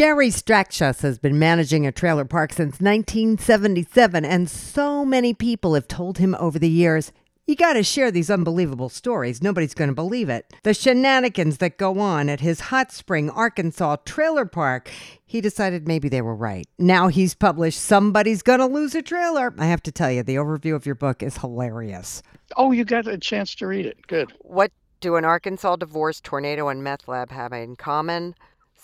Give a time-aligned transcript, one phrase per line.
[0.00, 5.86] Gary Strakshus has been managing a trailer park since 1977, and so many people have
[5.86, 7.12] told him over the years,
[7.46, 9.42] you got to share these unbelievable stories.
[9.42, 10.54] Nobody's going to believe it.
[10.62, 14.90] The shenanigans that go on at his Hot Spring, Arkansas trailer park.
[15.26, 16.66] He decided maybe they were right.
[16.78, 19.52] Now he's published Somebody's Gonna Lose a Trailer.
[19.58, 22.22] I have to tell you, the overview of your book is hilarious.
[22.56, 23.98] Oh, you got a chance to read it.
[24.06, 24.32] Good.
[24.38, 28.34] What do an Arkansas divorce, tornado, and meth lab have in common?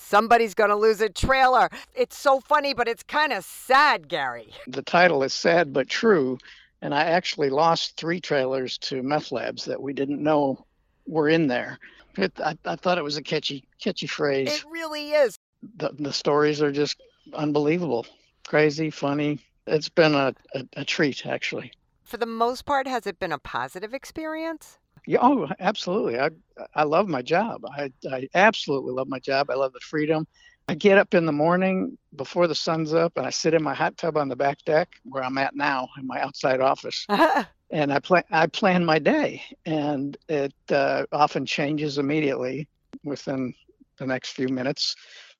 [0.08, 1.68] Somebody's going to lose a trailer.
[1.92, 4.52] It's so funny, but it's kind of sad, Gary.
[4.68, 6.38] The title is sad but true.
[6.80, 10.64] And I actually lost three trailers to meth labs that we didn't know
[11.08, 11.80] were in there.
[12.16, 14.52] It, I, I thought it was a catchy, catchy phrase.
[14.52, 15.36] It really is.
[15.78, 17.02] The, the stories are just
[17.34, 18.06] unbelievable,
[18.46, 19.40] crazy, funny.
[19.66, 21.72] It's been a, a, a treat, actually.
[22.04, 24.78] For the most part, has it been a positive experience?
[25.06, 26.18] Yeah, oh, absolutely.
[26.18, 26.30] I
[26.74, 27.64] I love my job.
[27.64, 29.50] I I absolutely love my job.
[29.50, 30.26] I love the freedom.
[30.68, 33.74] I get up in the morning before the sun's up and I sit in my
[33.74, 37.06] hot tub on the back deck where I'm at now in my outside office.
[37.70, 42.68] and I plan I plan my day and it uh, often changes immediately
[43.04, 43.54] within
[43.98, 44.96] the next few minutes.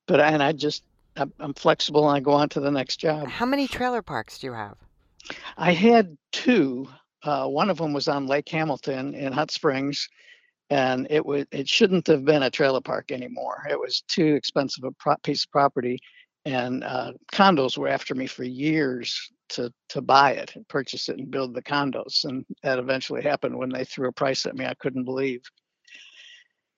[0.07, 0.85] But and I just
[1.17, 3.29] I'm flexible and I go on to the next job.
[3.29, 4.77] How many trailer parks do you have?
[5.57, 6.89] I had two
[7.27, 10.09] uh, one of them was on Lake Hamilton in Hot Springs,
[10.71, 13.67] and it was it shouldn't have been a trailer park anymore.
[13.71, 15.99] It was too expensive a pro- piece of property,
[16.45, 21.19] and uh, condos were after me for years to to buy it and purchase it
[21.19, 24.65] and build the condos, and that eventually happened when they threw a price at me
[24.67, 25.43] I couldn't believe.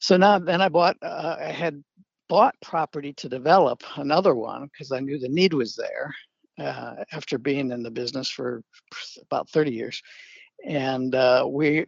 [0.01, 1.83] So now then I bought uh, I had
[2.29, 6.15] bought property to develop another one because I knew the need was there
[6.59, 8.63] uh, after being in the business for
[9.23, 10.03] about 30 years
[10.65, 11.87] and uh, we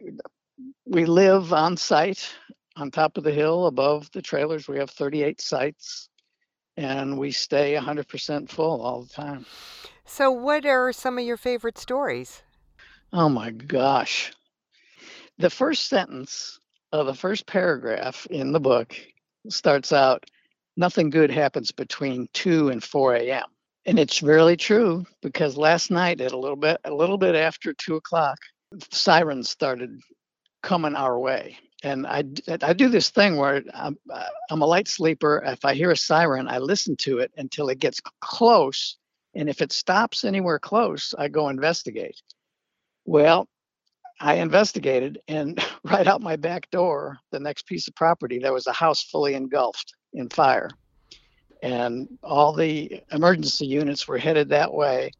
[0.85, 2.33] we live on site
[2.75, 4.67] on top of the hill above the trailers.
[4.67, 6.09] We have 38 sites,
[6.77, 9.45] and we stay 100% full all the time.
[10.05, 12.43] So, what are some of your favorite stories?
[13.13, 14.31] Oh my gosh.
[15.37, 16.59] The first sentence
[16.91, 18.95] of the first paragraph in the book
[19.49, 20.25] starts out
[20.77, 23.45] Nothing good happens between 2 and 4 a.m.
[23.85, 27.73] And it's really true because last night at a little bit a little bit after
[27.73, 28.37] two o'clock,
[28.91, 29.99] sirens started
[30.61, 31.57] coming our way.
[31.83, 32.23] And I,
[32.61, 33.97] I do this thing where I'm,
[34.49, 35.41] I'm a light sleeper.
[35.45, 38.97] If I hear a siren, I listen to it until it gets close.
[39.33, 42.21] And if it stops anywhere close, I go investigate.
[43.05, 43.47] Well,
[44.19, 48.67] I investigated, and right out my back door, the next piece of property, there was
[48.67, 50.69] a house fully engulfed in fire.
[51.63, 55.11] And all the emergency units were headed that way.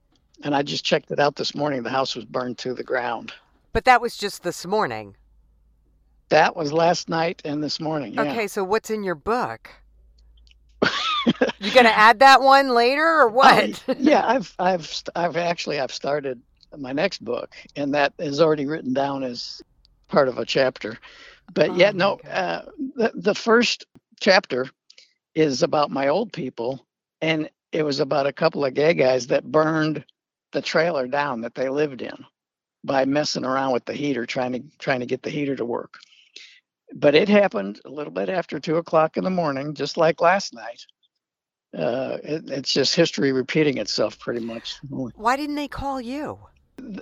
[0.43, 1.83] And I just checked it out this morning.
[1.83, 3.33] The house was burned to the ground.
[3.73, 5.15] But that was just this morning.
[6.29, 8.13] That was last night and this morning.
[8.13, 8.23] Yeah.
[8.23, 9.69] Okay, so what's in your book?
[11.59, 13.83] you gonna add that one later or what?
[13.87, 16.41] Uh, yeah, I've I've I've actually I've started
[16.77, 19.61] my next book, and that is already written down as
[20.07, 20.97] part of a chapter.
[21.53, 22.63] But oh, yet, no, uh,
[22.95, 23.85] the the first
[24.19, 24.69] chapter
[25.35, 26.85] is about my old people,
[27.21, 30.03] and it was about a couple of gay guys that burned
[30.51, 32.25] the trailer down that they lived in
[32.83, 35.99] by messing around with the heater, trying to trying to get the heater to work.
[36.93, 40.53] But it happened a little bit after two o'clock in the morning, just like last
[40.53, 40.85] night.
[41.77, 44.75] Uh, it, it's just history repeating itself, pretty much.
[44.89, 46.37] Why didn't they call you?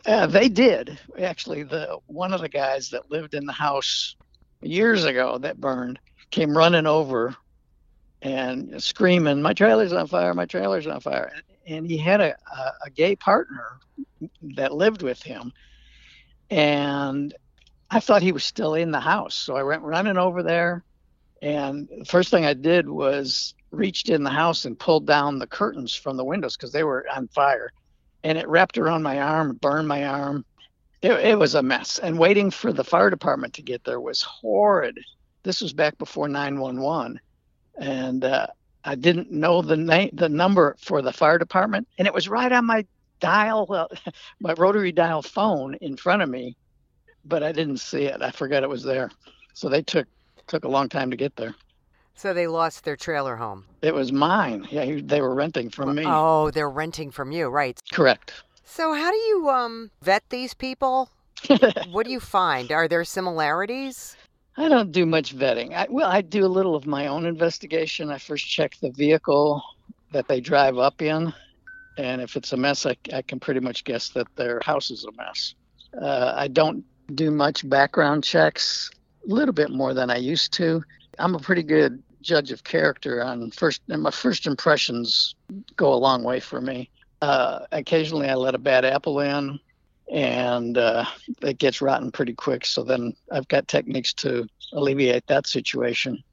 [0.06, 1.64] Uh, they did actually.
[1.64, 4.16] The one of the guys that lived in the house
[4.62, 6.00] years ago that burned
[6.31, 7.36] came running over
[8.22, 10.34] and screaming, "My trailer's on fire!
[10.34, 11.31] My trailer's on fire!"
[11.69, 13.80] And he had a, a, a gay partner
[14.56, 15.54] that lived with him,
[16.50, 17.33] and
[17.92, 19.36] I thought he was still in the house.
[19.36, 20.83] So I went running over there.
[21.42, 25.48] And the first thing I did was reached in the house and pulled down the
[25.48, 27.71] curtains from the windows because they were on fire.
[28.24, 30.45] And it wrapped around my arm, burned my arm.
[31.01, 31.98] It, it was a mess.
[32.00, 35.00] And waiting for the fire department to get there was horrid.
[35.44, 37.19] This was back before 911.
[37.80, 38.48] And uh,
[38.84, 41.88] I didn't know the name, the number for the fire department.
[41.98, 42.86] And it was right on my
[43.20, 43.88] dial, uh,
[44.40, 46.56] my rotary dial phone in front of me,
[47.26, 48.22] but I didn't see it.
[48.22, 49.12] I forgot it was there.
[49.54, 50.08] So they took
[50.48, 51.54] took a long time to get there.
[52.16, 53.66] So they lost their trailer home.
[53.81, 54.68] It was mine.
[54.72, 56.04] Yeah, he- they were renting from me.
[56.06, 57.80] Oh, they're renting from you, right?
[57.92, 58.34] Correct.
[58.66, 61.10] So how do you um vet these people?
[61.92, 62.72] what do you find?
[62.72, 64.18] Are there similarities?
[64.59, 65.73] I don't do much vetting.
[65.73, 68.11] I, well, I do a little of my own investigation.
[68.11, 69.63] I first check the vehicle
[70.11, 71.33] that they drive up in,
[71.97, 75.06] and if it's a mess, I, I can pretty much guess that their house is
[75.06, 75.56] a mess.
[76.00, 76.83] Uh, I don't
[77.15, 78.91] do much background checks,
[79.29, 80.83] a little bit more than I used to.
[81.19, 85.35] I'm a pretty good judge of character on first, and my first impressions
[85.77, 86.89] go a long way for me.
[87.21, 89.57] Uh, occasionally, I let a bad apple in,
[90.11, 91.06] and uh,
[91.41, 92.65] it gets rotten pretty quick.
[92.65, 96.23] So then I've got techniques to alleviate that situation.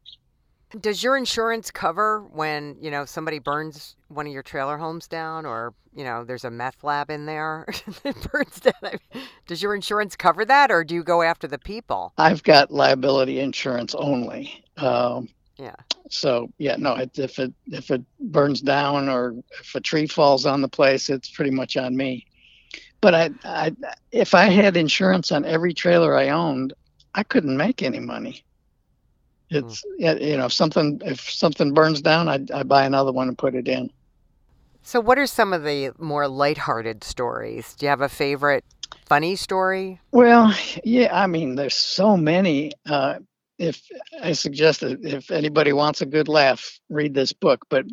[0.80, 5.46] Does your insurance cover when, you know, somebody burns one of your trailer homes down
[5.46, 7.66] or, you know, there's a meth lab in there
[8.02, 8.74] that burns down?
[8.82, 12.14] I mean, Does your insurance cover that or do you go after the people?
[12.18, 14.64] I've got liability insurance only.
[14.76, 15.28] Um,
[15.58, 15.76] Yeah.
[16.10, 20.46] so yeah, no, it, if it if it burns down or if a tree falls
[20.46, 22.26] on the place, it's pretty much on me.
[23.06, 23.72] But I, I
[24.10, 26.72] if I had insurance on every trailer I owned,
[27.14, 28.44] I couldn't make any money.
[29.48, 33.28] It's yeah, you know if something if something burns down, I I buy another one
[33.28, 33.92] and put it in.
[34.82, 37.76] So what are some of the more lighthearted stories?
[37.78, 38.64] Do you have a favorite
[39.04, 40.00] funny story?
[40.10, 40.52] Well,
[40.82, 42.72] yeah, I mean, there's so many.
[42.86, 43.20] Uh,
[43.56, 43.80] if
[44.20, 47.66] I suggest that if anybody wants a good laugh, read this book.
[47.70, 47.86] But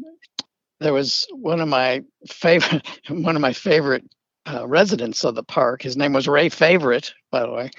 [0.80, 4.06] there was one of my favorite, one of my favorite
[4.52, 5.82] uh, residents of the park.
[5.82, 7.72] His name was Ray Favorite, by the way.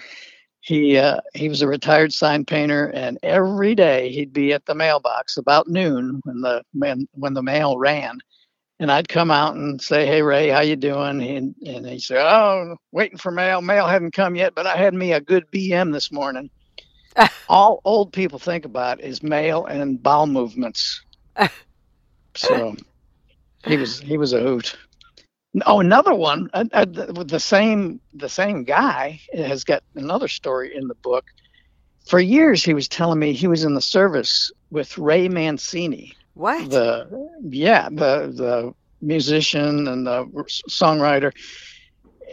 [0.61, 4.75] He uh, he was a retired sign painter, and every day he'd be at the
[4.75, 8.19] mailbox about noon when the man when the mail ran,
[8.81, 12.19] and I'd come out and say, "Hey Ray, how you doing?" And and he said,
[12.19, 13.61] "Oh, waiting for mail.
[13.61, 16.49] Mail hadn't come yet, but I had me a good BM this morning."
[17.49, 21.03] All old people think about is mail and bowel movements.
[22.37, 22.75] so
[23.67, 24.79] he was he was a hoot.
[25.67, 26.51] Oh, another one.
[26.55, 30.97] Uh, uh, the, with the same the same guy has got another story in the
[30.97, 31.25] book.
[32.07, 36.71] For years, he was telling me he was in the service with Ray Mancini What?
[36.71, 40.27] the yeah the the musician and the
[40.71, 41.33] songwriter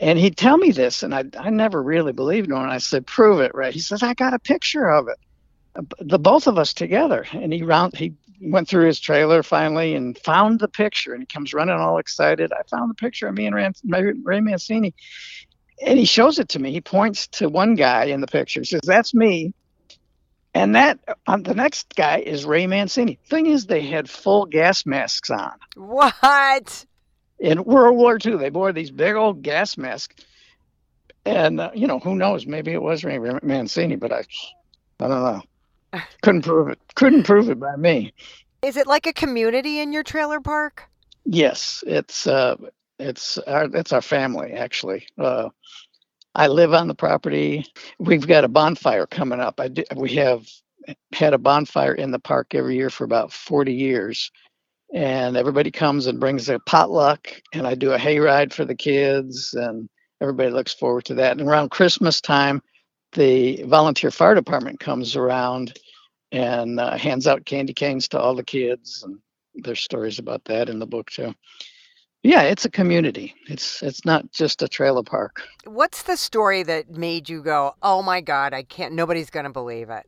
[0.02, 3.06] and he'd tell me this and i i never really believed him and i said
[3.06, 5.18] prove it right he says i got a picture of it
[5.76, 9.94] Uh, the both of us together and he round he went through his trailer finally
[9.94, 13.36] and found the picture and he comes running all excited i found the picture of
[13.36, 14.94] me and Ray Ray mancini
[15.86, 18.66] and he shows it to me he points to one guy in the picture he
[18.66, 19.54] says that's me
[20.54, 23.18] and that on the next guy is Ray Mancini.
[23.30, 25.54] Thing is, they had full gas masks on.
[25.76, 26.86] What?
[27.40, 30.26] In World War II, they wore these big old gas masks.
[31.26, 32.46] And uh, you know, who knows?
[32.46, 34.24] Maybe it was Ray Mancini, but I,
[35.00, 35.42] I don't know.
[36.22, 36.80] Couldn't prove it.
[36.96, 38.14] Couldn't prove it by me.
[38.62, 40.90] Is it like a community in your trailer park?
[41.26, 42.56] Yes, it's uh,
[43.00, 45.08] it's our it's our family actually.
[45.18, 45.50] Uh,
[46.34, 47.66] I live on the property.
[48.00, 49.60] We've got a bonfire coming up.
[49.60, 50.48] I do, we have
[51.14, 54.32] had a bonfire in the park every year for about 40 years.
[54.94, 59.54] And everybody comes and brings a potluck, and I do a hayride for the kids,
[59.54, 59.88] and
[60.20, 61.40] everybody looks forward to that.
[61.40, 62.62] And around Christmas time,
[63.14, 65.78] the volunteer fire department comes around
[66.32, 69.20] and uh, hands out candy canes to all the kids, and
[69.56, 71.34] there's stories about that in the book too.
[72.24, 73.34] Yeah, it's a community.
[73.48, 75.44] It's it's not just a trailer park.
[75.66, 79.52] What's the story that made you go, "Oh my god, I can't nobody's going to
[79.52, 80.06] believe it."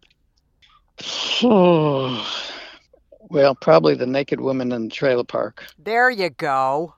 [1.44, 2.51] oh,
[3.30, 5.66] well, probably the naked woman in the trailer park.
[5.80, 6.94] There you go.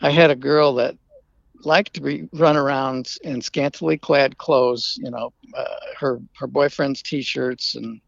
[0.00, 0.96] I had a girl that
[1.64, 5.64] liked to be, run around in scantily clad clothes, you know, uh,
[5.98, 8.00] her her boyfriend's t-shirts and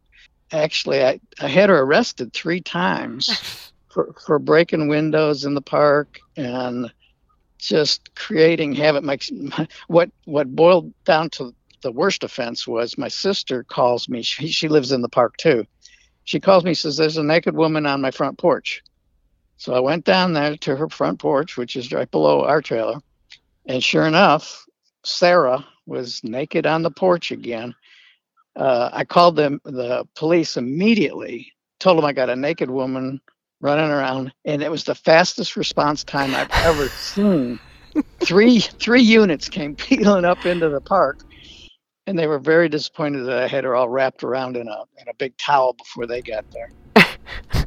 [0.52, 6.20] actually I, I had her arrested 3 times for, for breaking windows in the park
[6.36, 6.92] and
[7.58, 9.04] just creating havoc.
[9.04, 9.18] My,
[9.86, 14.22] what what boiled down to the worst offense was my sister calls me.
[14.22, 15.66] She, she lives in the park too.
[16.24, 18.82] She calls me, says, "There's a naked woman on my front porch."
[19.56, 23.00] So I went down there to her front porch, which is right below our trailer,
[23.66, 24.64] and sure enough,
[25.04, 27.74] Sarah was naked on the porch again.
[28.56, 31.52] Uh, I called them the police immediately.
[31.78, 33.20] Told them I got a naked woman
[33.60, 37.58] running around, and it was the fastest response time I've ever seen.
[38.20, 41.20] three three units came peeling up into the park,
[42.06, 45.08] and they were very disappointed that I had her all wrapped around in a in
[45.08, 46.70] a big towel before they got there.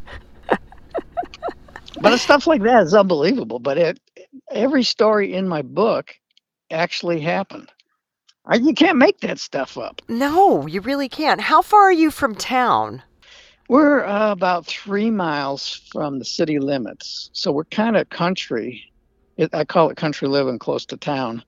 [2.02, 3.60] but stuff like that is unbelievable.
[3.60, 4.00] But it
[4.52, 6.16] every story in my book
[6.72, 7.72] actually happened.
[8.46, 10.02] I, you can't make that stuff up.
[10.10, 11.40] No, you really can't.
[11.40, 13.02] How far are you from town?
[13.70, 18.92] We're uh, about three miles from the city limits, so we're kind of country.
[19.38, 21.44] It, I call it country living close to town.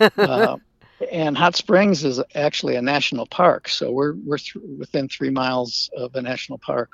[0.00, 0.56] uh,
[1.12, 5.90] and Hot Springs is actually a national park, so we're we're th- within three miles
[5.96, 6.90] of a national park.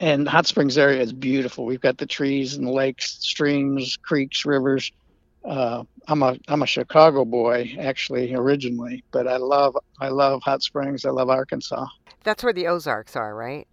[0.00, 1.64] And Hot Springs area is beautiful.
[1.64, 4.90] We've got the trees and lakes, streams, creeks, rivers.
[5.44, 10.62] Uh, I'm a I'm a Chicago boy actually originally, but I love I love Hot
[10.62, 11.04] Springs.
[11.04, 11.86] I love Arkansas.
[12.24, 13.68] That's where the Ozarks are, right?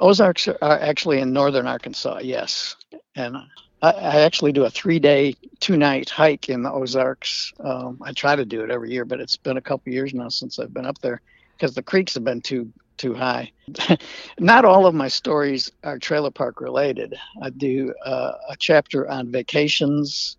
[0.00, 2.76] Ozarks are actually in northern Arkansas, yes.
[3.14, 3.36] And
[3.82, 7.52] I, I actually do a three day, two night hike in the Ozarks.
[7.60, 10.28] Um, I try to do it every year, but it's been a couple years now
[10.28, 11.20] since I've been up there
[11.56, 13.52] because the creeks have been too too high.
[14.38, 17.14] Not all of my stories are trailer park related.
[17.42, 20.36] I do uh, a chapter on vacations,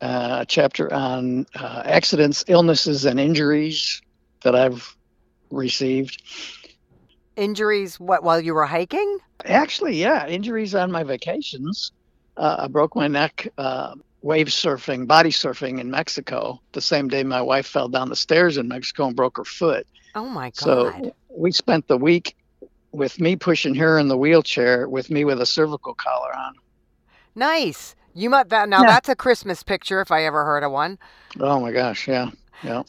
[0.00, 4.00] uh, a chapter on uh, accidents, illnesses, and injuries
[4.44, 4.96] that I've
[5.50, 6.22] received
[7.36, 9.18] Injuries what while you were hiking?
[9.44, 11.92] Actually, yeah, injuries on my vacations.
[12.36, 16.58] Uh, I broke my neck uh, wave surfing, body surfing in Mexico.
[16.72, 19.86] The same day my wife fell down the stairs in Mexico and broke her foot.
[20.14, 20.54] Oh my god!
[20.54, 22.36] So we spent the week
[22.92, 26.54] with me pushing her in the wheelchair, with me with a cervical collar on.
[27.34, 27.94] Nice.
[28.14, 28.80] You might that now.
[28.80, 28.86] Yeah.
[28.86, 30.98] That's a Christmas picture if I ever heard of one.
[31.38, 32.08] Oh my gosh!
[32.08, 32.30] Yeah,
[32.62, 32.82] yeah.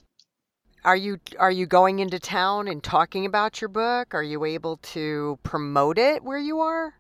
[0.85, 4.15] Are you are you going into town and talking about your book?
[4.15, 6.93] Are you able to promote it where you are?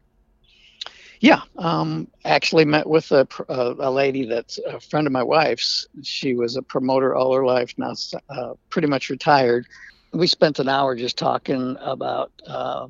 [1.21, 5.87] Yeah, um, actually met with a, a, a, lady that's a friend of my wife's.
[6.03, 7.93] She was a promoter all her life, now
[8.29, 9.65] uh, pretty much retired.
[10.13, 12.87] We spent an hour just talking about uh,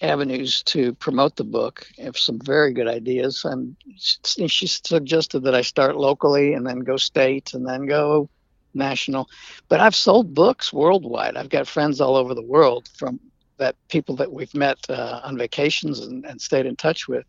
[0.00, 1.86] avenues to promote the book.
[1.98, 6.96] Have some very good ideas, and she, suggested that I start locally and then go
[6.96, 8.28] state and then go
[8.74, 9.28] national.
[9.68, 11.36] But I've sold books worldwide.
[11.36, 13.20] I've got friends all over the world from
[13.58, 17.26] that people that we've met uh, on vacations and, and stayed in touch with,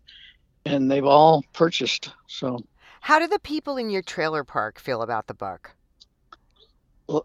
[0.66, 2.12] and they've all purchased.
[2.28, 2.64] So,
[3.02, 5.72] how do the people in your trailer park feel about the book?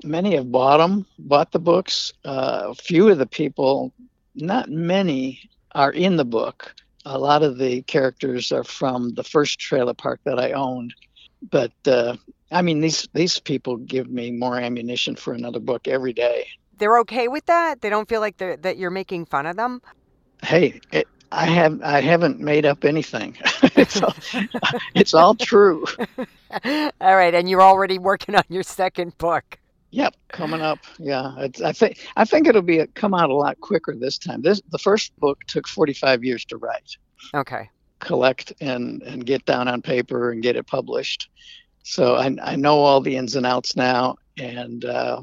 [0.03, 2.13] Many have bought them, bought the books.
[2.25, 3.93] Uh, a few of the people,
[4.35, 6.75] not many, are in the book.
[7.05, 10.93] A lot of the characters are from the first trailer park that I owned,
[11.51, 12.17] but uh,
[12.51, 16.49] I mean, these these people give me more ammunition for another book every day.
[16.79, 17.81] They're okay with that.
[17.81, 19.81] They don't feel like that you're making fun of them.
[20.43, 23.37] Hey, it, I have I haven't made up anything.
[23.63, 24.15] it's all,
[24.95, 25.85] it's all true.
[26.19, 29.59] all right, and you're already working on your second book.
[29.97, 30.79] Yep, coming up.
[30.99, 31.33] Yeah,
[31.65, 34.43] I think I think it'll be a, come out a lot quicker this time.
[34.43, 36.97] This the first book took 45 years to write.
[37.35, 37.71] Okay.
[38.01, 41.31] Collect and and get down on paper and get it published
[41.89, 45.21] so I, I know all the ins and outs now, and uh,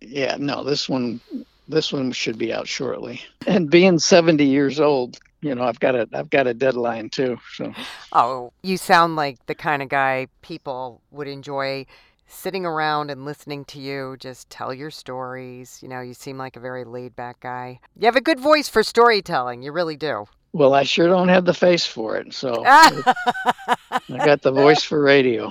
[0.00, 1.20] yeah, no, this one
[1.68, 3.20] this one should be out shortly.
[3.46, 7.38] And being 70 years old, you know, I've got a I've got a deadline too.
[7.56, 7.74] So.
[8.12, 11.84] Oh, you sound like the kind of guy people would enjoy
[12.26, 15.78] sitting around and listening to you just tell your stories.
[15.82, 17.80] You know, you seem like a very laid back guy.
[17.96, 19.62] You have a good voice for storytelling.
[19.62, 20.26] You really do.
[20.52, 22.34] Well, I sure don't have the face for it.
[22.34, 23.02] So I
[24.08, 25.50] got the voice for radio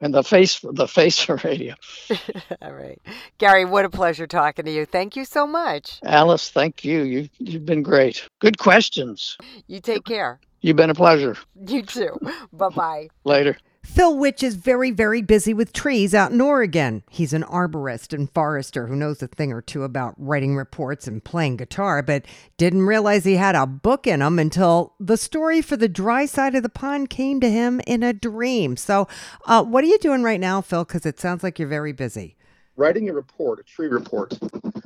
[0.00, 1.74] and the face for the face for radio.
[2.62, 3.00] All right,
[3.38, 4.86] Gary, what a pleasure talking to you.
[4.86, 6.50] Thank you so much, Alice.
[6.50, 7.02] Thank you.
[7.02, 8.28] You you've been great.
[8.40, 9.36] Good questions.
[9.66, 10.40] You take care.
[10.60, 11.36] You've been a pleasure.
[11.66, 12.18] You too.
[12.52, 13.08] bye bye.
[13.24, 13.56] Later.
[13.84, 17.02] Phil Witch is very, very busy with trees out in Oregon.
[17.10, 21.22] He's an arborist and forester who knows a thing or two about writing reports and
[21.22, 22.24] playing guitar, but
[22.56, 26.54] didn't realize he had a book in him until the story for the dry side
[26.54, 28.76] of the pond came to him in a dream.
[28.76, 29.06] So,
[29.44, 30.84] uh, what are you doing right now, Phil?
[30.84, 32.36] Because it sounds like you're very busy
[32.76, 34.36] writing a report, a tree report.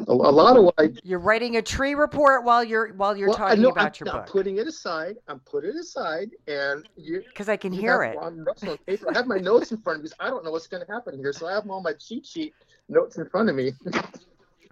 [0.09, 3.29] A, a lot of what I you're writing a tree report while you're while you're
[3.29, 4.31] well, talking about I'm, your I'm book.
[4.31, 5.17] putting it aside.
[5.29, 8.17] I'm putting it aside, and you because I can hear it.
[8.17, 8.45] On
[8.87, 9.11] paper.
[9.11, 10.11] I have my notes in front of me.
[10.19, 12.55] I don't know what's going to happen here, so I have all my cheat sheet
[12.89, 13.73] notes in front of me.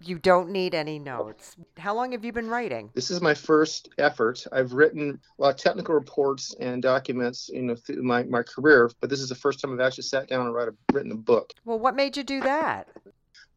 [0.02, 1.56] You don't need any notes.
[1.78, 2.90] How long have you been writing?
[2.94, 4.46] This is my first effort.
[4.52, 8.90] I've written a lot of technical reports and documents you know, through my, my career,
[9.00, 11.16] but this is the first time I've actually sat down and write a, written a
[11.16, 11.54] book.
[11.64, 12.88] Well, what made you do that?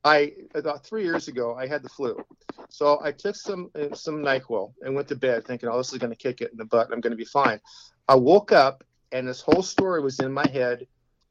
[0.03, 2.23] I about three years ago I had the flu,
[2.69, 5.99] so I took some uh, some Nyquil and went to bed thinking, oh, this is
[5.99, 6.89] going to kick it in the butt.
[6.91, 7.59] I'm going to be fine.
[8.07, 10.87] I woke up and this whole story was in my head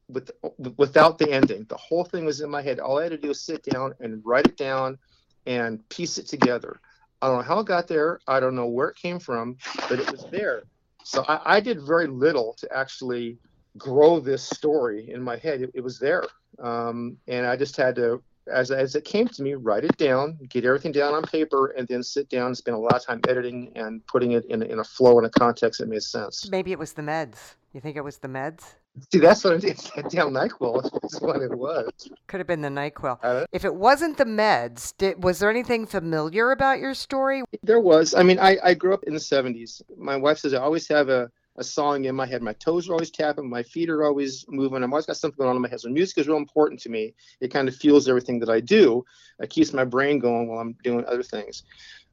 [0.07, 0.31] with,
[0.77, 1.65] without the ending.
[1.69, 2.79] The whole thing was in my head.
[2.79, 4.97] All I had to do was sit down and write it down
[5.45, 6.79] and piece it together.
[7.21, 8.19] I don't know how it got there.
[8.27, 9.57] I don't know where it came from,
[9.87, 10.63] but it was there.
[11.03, 13.37] So I, I did very little to actually
[13.77, 15.61] grow this story in my head.
[15.61, 16.25] It, it was there,
[16.59, 20.37] um, and I just had to as, as it came to me, write it down,
[20.49, 23.21] get everything down on paper, and then sit down and spend a lot of time
[23.27, 26.49] editing and putting it in, in a flow and a context that made sense.
[26.49, 27.55] Maybe it was the meds.
[27.73, 28.63] You think it was the meds?
[29.11, 29.77] See, that's what I did.
[30.09, 31.91] Down NyQuil is what it was.
[32.27, 33.19] Could have been the NyQuil.
[33.21, 37.43] Uh, if it wasn't the meds, did, was there anything familiar about your story?
[37.63, 38.15] There was.
[38.15, 39.81] I mean, I, I grew up in the 70s.
[39.97, 42.41] My wife says I always have a, a song in my head.
[42.41, 43.49] My toes are always tapping.
[43.49, 44.81] My feet are always moving.
[44.81, 45.81] I've always got something going on in my head.
[45.81, 47.13] So music is real important to me.
[47.41, 49.03] It kind of fuels everything that I do.
[49.39, 51.63] It keeps my brain going while I'm doing other things.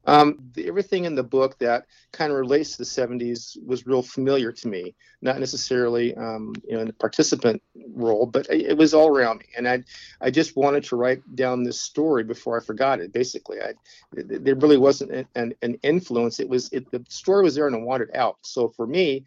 [0.06, 4.02] Um, the, everything in the book that kind of relates to the 70s was real
[4.02, 7.60] familiar to me, not necessarily um, you know in the participant
[7.92, 9.82] role, but it, it, was all around me, and I
[10.20, 13.12] I just wanted to write down this story before I forgot it.
[13.12, 13.75] Basically, I
[14.12, 16.38] there really wasn't an, an influence.
[16.38, 18.38] It was it, the story was there and I wanted out.
[18.42, 19.25] So for me,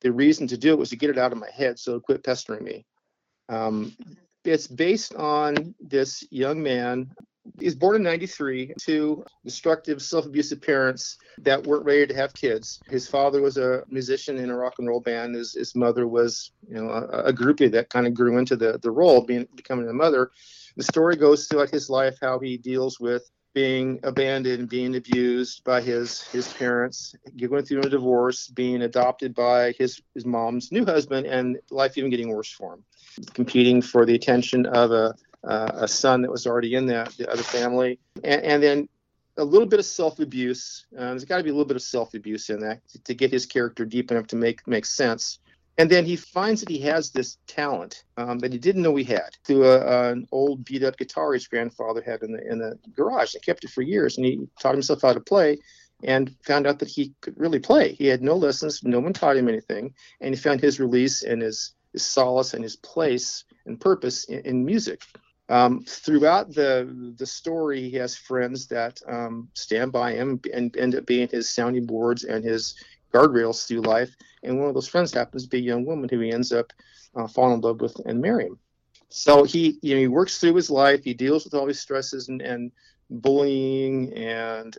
[0.00, 2.02] the reason to do it was to get it out of my head, so it
[2.02, 2.84] quit pestering me.
[3.48, 3.96] Um,
[4.44, 7.10] it's based on this young man
[7.58, 12.80] He's born in 93 to destructive, self abusive parents that weren't ready to have kids.
[12.88, 15.34] His father was a musician in a rock and roll band.
[15.34, 18.78] His, his mother was, you know, a, a groupie that kind of grew into the,
[18.82, 20.30] the role, being becoming a mother.
[20.76, 25.80] The story goes throughout his life how he deals with being abandoned, being abused by
[25.80, 31.26] his his parents, going through a divorce, being adopted by his his mom's new husband,
[31.26, 32.84] and life even getting worse for him.
[33.34, 35.14] Competing for the attention of a
[35.44, 38.88] uh, a son that was already in that the other family, and, and then
[39.36, 40.86] a little bit of self-abuse.
[40.96, 43.30] Uh, there's got to be a little bit of self-abuse in that to, to get
[43.30, 45.38] his character deep enough to make make sense.
[45.78, 49.04] And then he finds that he has this talent um, that he didn't know he
[49.04, 52.76] had through a, an old beat up guitar his grandfather had in the in the
[52.96, 53.32] garage.
[53.32, 55.58] He kept it for years, and he taught himself how to play,
[56.02, 57.92] and found out that he could really play.
[57.92, 61.40] He had no lessons, no one taught him anything, and he found his release and
[61.40, 65.02] his his solace and his place and purpose in, in music.
[65.50, 70.94] Um, throughout the the story, he has friends that um, stand by him and end
[70.94, 72.74] up being his sounding boards and his
[73.12, 74.14] guardrails through life.
[74.42, 76.72] And one of those friends happens to be a young woman who he ends up
[77.16, 78.58] uh, falling in love with and marrying.
[79.08, 81.02] So he you know he works through his life.
[81.02, 82.70] He deals with all these stresses and, and
[83.08, 84.76] bullying and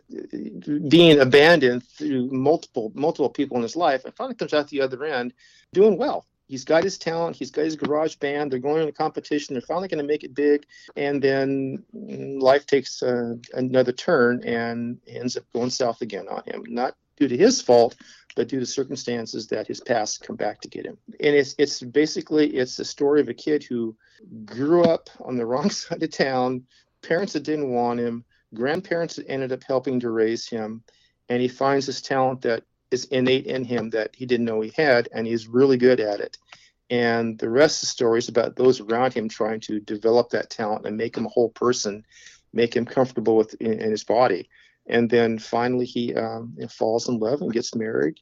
[0.88, 5.04] being abandoned through multiple multiple people in his life, and finally comes out the other
[5.04, 5.34] end
[5.72, 9.54] doing well he's got his talent, he's got his garage band, they're going into competition,
[9.54, 14.98] they're finally going to make it big, and then life takes uh, another turn and
[15.06, 16.64] ends up going south again on him.
[16.68, 17.94] Not due to his fault,
[18.34, 20.98] but due to circumstances that his past come back to get him.
[21.20, 23.96] And it's it's basically it's the story of a kid who
[24.44, 26.64] grew up on the wrong side of town,
[27.02, 30.82] parents that didn't want him, grandparents that ended up helping to raise him,
[31.28, 34.72] and he finds this talent that is innate in him that he didn't know he
[34.76, 36.36] had, and he's really good at it.
[36.90, 40.50] And the rest of the story is about those around him trying to develop that
[40.50, 42.04] talent and make him a whole person,
[42.52, 44.48] make him comfortable with in, in his body.
[44.88, 48.18] And then finally, he um, falls in love and gets married,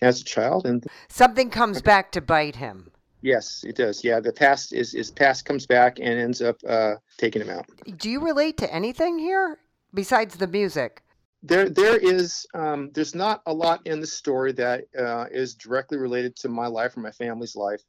[0.00, 2.90] has a child, and something comes back to bite him.
[3.20, 4.04] Yes, it does.
[4.04, 7.66] Yeah, the past is is past comes back and ends up uh, taking him out.
[7.98, 9.58] Do you relate to anything here
[9.92, 11.02] besides the music?
[11.42, 15.98] There there is um, there's not a lot in the story that uh, is directly
[15.98, 17.82] related to my life or my family's life.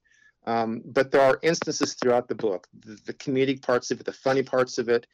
[0.45, 4.13] Um, but there are instances throughout the book the, the, comedic parts of it the
[4.13, 5.05] funny parts of it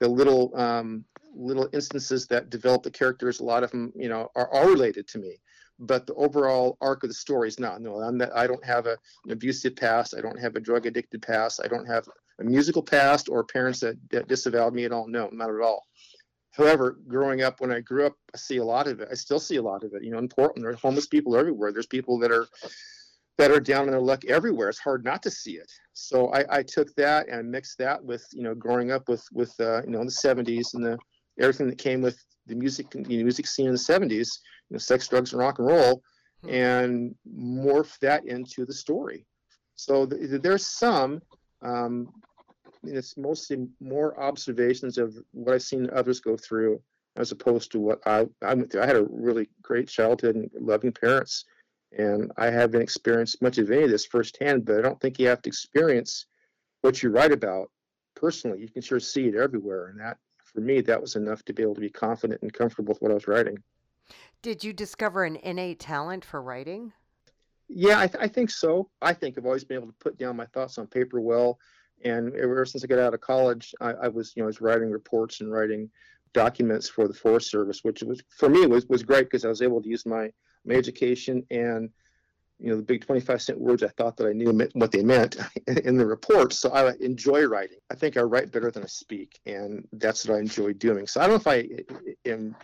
[0.00, 4.28] the little um, little instances that develop the characters a lot of them you know
[4.34, 5.36] are all related to me.
[5.78, 8.96] But the overall arc of the story is not no i'm i don't have a,
[9.24, 12.06] an abusive past i don't have a drug addicted past i don't have
[12.40, 15.84] a musical past or parents that, that disavowed me at all no not at all
[16.52, 19.08] However, growing up, when I grew up, I see a lot of it.
[19.10, 20.04] I still see a lot of it.
[20.04, 21.72] You know, in Portland, there's homeless people everywhere.
[21.72, 22.46] There's people that are
[23.38, 24.68] that are down in their luck everywhere.
[24.68, 25.70] It's hard not to see it.
[25.94, 29.58] So I, I took that and mixed that with you know growing up with with
[29.60, 30.98] uh, you know in the 70s and the
[31.40, 34.78] everything that came with the music you know, music scene in the 70s, you know,
[34.78, 36.02] sex, drugs, and rock and roll,
[36.42, 36.50] hmm.
[36.50, 39.26] and morph that into the story.
[39.76, 41.22] So th- there's some
[41.62, 42.08] um,
[42.84, 46.80] it's mostly more observations of what I've seen others go through
[47.16, 48.82] as opposed to what I, I went through.
[48.82, 51.44] I had a really great childhood and loving parents,
[51.96, 55.28] and I haven't experienced much of any of this firsthand, but I don't think you
[55.28, 56.26] have to experience
[56.80, 57.70] what you write about
[58.14, 58.60] personally.
[58.60, 61.62] You can sure see it everywhere, and that, for me, that was enough to be
[61.62, 63.58] able to be confident and comfortable with what I was writing.
[64.40, 66.92] Did you discover an innate talent for writing?
[67.68, 68.90] Yeah, I, th- I think so.
[69.00, 71.58] I think I've always been able to put down my thoughts on paper well
[72.04, 74.60] and ever since I got out of college, I, I was, you know, I was
[74.60, 75.90] writing reports and writing
[76.32, 79.62] documents for the Forest Service, which was for me was was great because I was
[79.62, 80.30] able to use my
[80.64, 81.90] my education and
[82.58, 85.36] you know the big 25 cent words i thought that i knew what they meant
[85.66, 86.58] in the reports.
[86.58, 87.78] So i enjoy writing.
[87.90, 91.06] I think i write better than i speak and that's what i enjoy doing.
[91.06, 91.86] So i don't know if
[92.26, 92.54] i am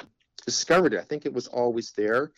[0.46, 1.01] discovered it.
[1.01, 2.31] I think it was always there.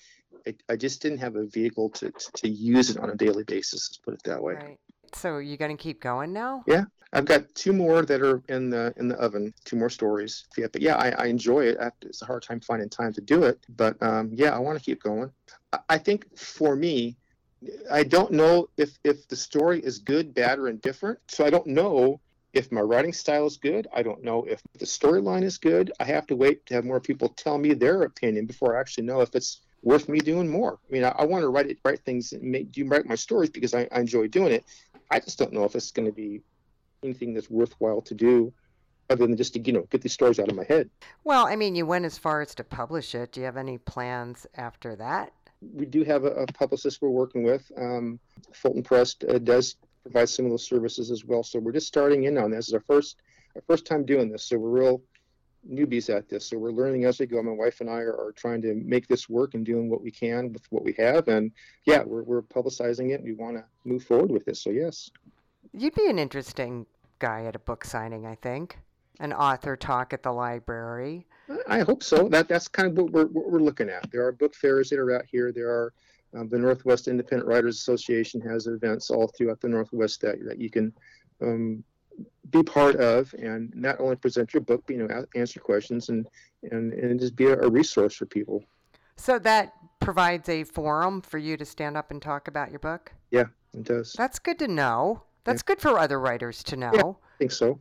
[0.46, 3.90] I, I just didn't have a vehicle to, to use it on a daily basis
[3.90, 4.54] let's put it that way.
[4.54, 4.78] Right.
[5.14, 6.64] So you're going to keep going now?
[6.66, 6.84] Yeah.
[7.12, 10.44] I've got two more that are in the in the oven, two more stories.
[10.56, 11.78] Yeah, but yeah, I, I enjoy it.
[11.80, 14.78] I it's a hard time finding time to do it, but um, yeah, I want
[14.78, 15.30] to keep going.
[15.72, 17.16] I, I think for me,
[17.90, 21.18] I don't know if if the story is good, bad, or indifferent.
[21.26, 22.20] So I don't know
[22.52, 23.88] if my writing style is good.
[23.92, 25.92] I don't know if the storyline is good.
[25.98, 29.04] I have to wait to have more people tell me their opinion before I actually
[29.04, 30.78] know if it's worth me doing more.
[30.88, 33.14] I mean, I, I want to write it, write things, and make, do write my
[33.14, 34.64] stories because I, I enjoy doing it.
[35.10, 36.42] I just don't know if it's going to be
[37.02, 38.52] anything that's worthwhile to do
[39.08, 40.88] other than just to you know get these stories out of my head
[41.24, 43.32] Well, I mean, you went as far as to publish it.
[43.32, 45.32] Do you have any plans after that?
[45.60, 48.18] we do have a, a publicist we're working with um,
[48.54, 52.24] fulton press uh, does provide some of those services as well so we're just starting
[52.24, 52.68] in on this.
[52.68, 53.20] It's our first
[53.54, 55.02] our first time doing this so we're real
[55.68, 58.32] newbies at this so we're learning as we go my wife and i are, are
[58.32, 61.52] trying to make this work and doing what we can with what we have and
[61.84, 65.10] yeah we're, we're publicizing it we want to move forward with this so yes
[65.72, 66.86] You'd be an interesting
[67.18, 68.78] guy at a book signing, I think.
[69.20, 71.26] An author talk at the library.
[71.68, 72.28] I hope so.
[72.28, 74.10] That that's kind of what we're what we're looking at.
[74.10, 75.52] There are book fairs that are out here.
[75.52, 75.92] There are
[76.34, 80.70] um, the Northwest Independent Writers Association has events all throughout the Northwest that that you
[80.70, 80.92] can
[81.42, 81.84] um,
[82.50, 86.26] be part of, and not only present your book, but you know, answer questions and
[86.70, 88.64] and and just be a, a resource for people.
[89.16, 93.12] So that provides a forum for you to stand up and talk about your book?
[93.30, 94.14] Yeah, it does.
[94.14, 95.22] That's good to know.
[95.44, 97.18] That's good for other writers to know.
[97.22, 97.78] I think so.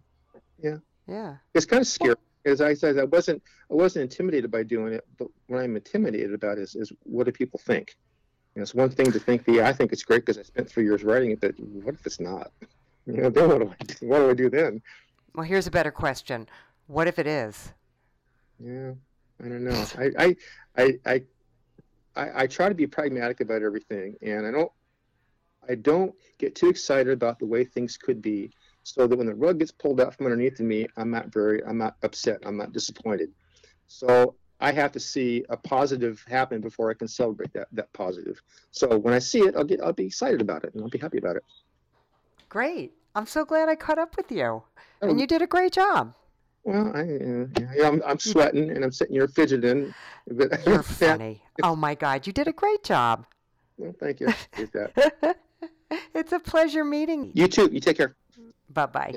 [0.62, 0.78] Yeah.
[1.08, 1.36] Yeah.
[1.54, 2.16] It's kind of scary.
[2.46, 6.34] As I said, I wasn't I wasn't intimidated by doing it, but what I'm intimidated
[6.34, 7.96] about is is what do people think?
[8.56, 10.70] You know, it's one thing to think, yeah, I think it's great because I spent
[10.70, 12.52] three years writing it, but what if it's not?
[13.06, 14.08] You know, then what do I do?
[14.08, 14.82] What do I do then?
[15.34, 16.48] Well, here's a better question.
[16.86, 17.74] What if it is?
[18.60, 18.92] Yeah,
[19.44, 19.86] I don't know.
[19.98, 20.36] I I
[20.78, 21.24] I
[22.16, 24.72] I, I, try to be pragmatic about everything, and I don't
[25.68, 28.52] I don't get too excited about the way things could be,
[28.84, 31.78] so that when the rug gets pulled out from underneath me, I'm not very I'm
[31.78, 32.40] not upset.
[32.46, 33.32] I'm not disappointed.
[33.88, 38.42] So I have to see a positive happen before I can celebrate that that positive.
[38.72, 40.98] So when I see it, I'll get I'll be excited about it and I'll be
[40.98, 41.44] happy about it.
[42.50, 42.94] Great.
[43.16, 44.44] I'm so glad I caught up with you.
[44.44, 44.64] Oh.
[45.02, 46.14] And you did a great job.
[46.64, 49.94] Well, I uh, yeah, yeah, I'm, I'm sweating and I'm sitting here fidgeting.
[50.28, 51.42] But You're funny.
[51.64, 53.26] Oh my God, you did a great job.
[53.78, 54.28] well, thank you.
[56.14, 57.32] It's a pleasure meeting.
[57.34, 57.44] You.
[57.44, 57.70] You too.
[57.72, 58.16] You take care.
[58.70, 59.16] Bye bye.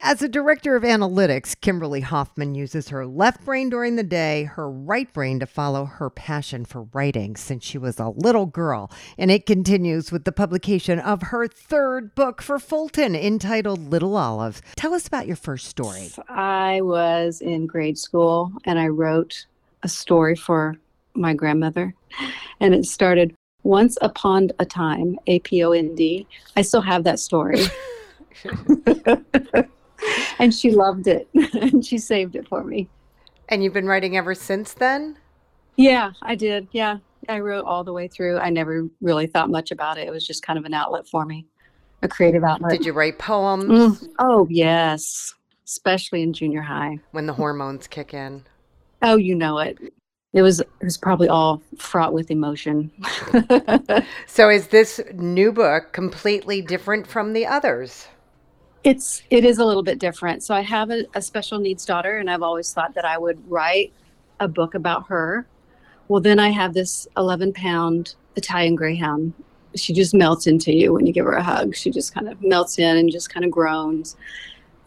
[0.00, 4.70] As a director of analytics, Kimberly Hoffman uses her left brain during the day, her
[4.70, 8.90] right brain to follow her passion for writing since she was a little girl.
[9.18, 14.62] And it continues with the publication of her third book for Fulton entitled Little Olive.
[14.76, 16.10] Tell us about your first story.
[16.28, 19.46] I was in grade school and I wrote
[19.82, 20.76] a story for
[21.14, 21.94] my grandmother.
[22.60, 26.26] And it started Once Upon a Time, A P O N D.
[26.56, 27.64] I still have that story.
[30.38, 32.88] and she loved it and she saved it for me.
[33.48, 35.16] And you've been writing ever since then?
[35.76, 36.68] Yeah, I did.
[36.72, 36.98] Yeah.
[37.28, 38.38] I wrote all the way through.
[38.38, 40.06] I never really thought much about it.
[40.06, 41.46] It was just kind of an outlet for me,
[42.02, 42.70] a creative outlet.
[42.72, 43.64] Did you write poems
[44.00, 44.08] Mm.
[44.18, 45.34] Oh, yes.
[45.66, 46.98] Especially in junior high.
[47.10, 48.44] when the hormones kick in?
[49.02, 49.78] Oh, you know it.
[50.32, 52.90] It was it was probably all fraught with emotion.
[54.26, 58.06] So is this new book completely different from the others?
[58.84, 60.42] It's it is a little bit different.
[60.42, 63.38] So I have a, a special needs daughter, and I've always thought that I would
[63.50, 63.92] write
[64.40, 65.46] a book about her.
[66.08, 69.34] Well, then I have this 11 pound Italian Greyhound.
[69.76, 71.76] She just melts into you when you give her a hug.
[71.76, 74.16] She just kind of melts in and just kind of groans.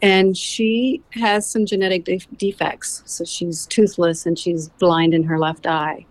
[0.00, 3.04] And she has some genetic de- defects.
[3.06, 6.04] So she's toothless and she's blind in her left eye.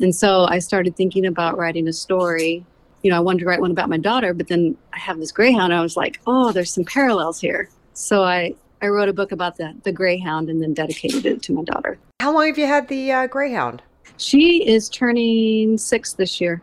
[0.00, 2.66] And so I started thinking about writing a story.
[3.02, 5.32] You know, I wanted to write one about my daughter, but then I have this
[5.32, 5.72] greyhound.
[5.72, 7.68] And I was like, oh, there's some parallels here.
[7.94, 11.52] So I, I wrote a book about the, the greyhound and then dedicated it to
[11.52, 11.98] my daughter.
[12.20, 13.82] How long have you had the uh, Greyhound?
[14.16, 16.62] She is turning six this year.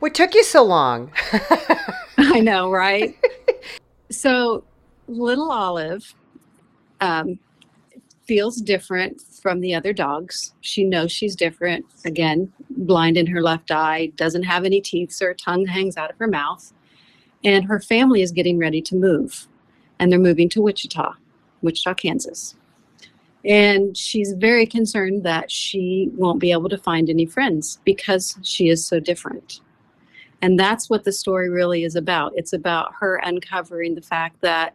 [0.00, 1.12] What took you so long?
[2.18, 3.16] I know, right?
[4.10, 4.64] so,
[5.06, 6.14] little Olive
[7.00, 7.38] um,
[8.26, 10.52] feels different from the other dogs.
[10.60, 11.84] She knows she's different.
[12.04, 16.10] Again, blind in her left eye, doesn't have any teeth, so her tongue hangs out
[16.10, 16.72] of her mouth.
[17.44, 19.46] And her family is getting ready to move,
[19.98, 21.14] and they're moving to Wichita,
[21.62, 22.56] Wichita, Kansas.
[23.44, 28.68] And she's very concerned that she won't be able to find any friends because she
[28.68, 29.60] is so different.
[30.42, 32.32] And that's what the story really is about.
[32.34, 34.74] It's about her uncovering the fact that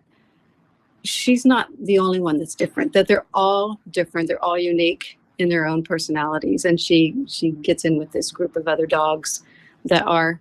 [1.04, 5.50] she's not the only one that's different, that they're all different, they're all unique in
[5.50, 6.66] their own personalities.
[6.66, 9.44] And she she gets in with this group of other dogs
[9.86, 10.40] that are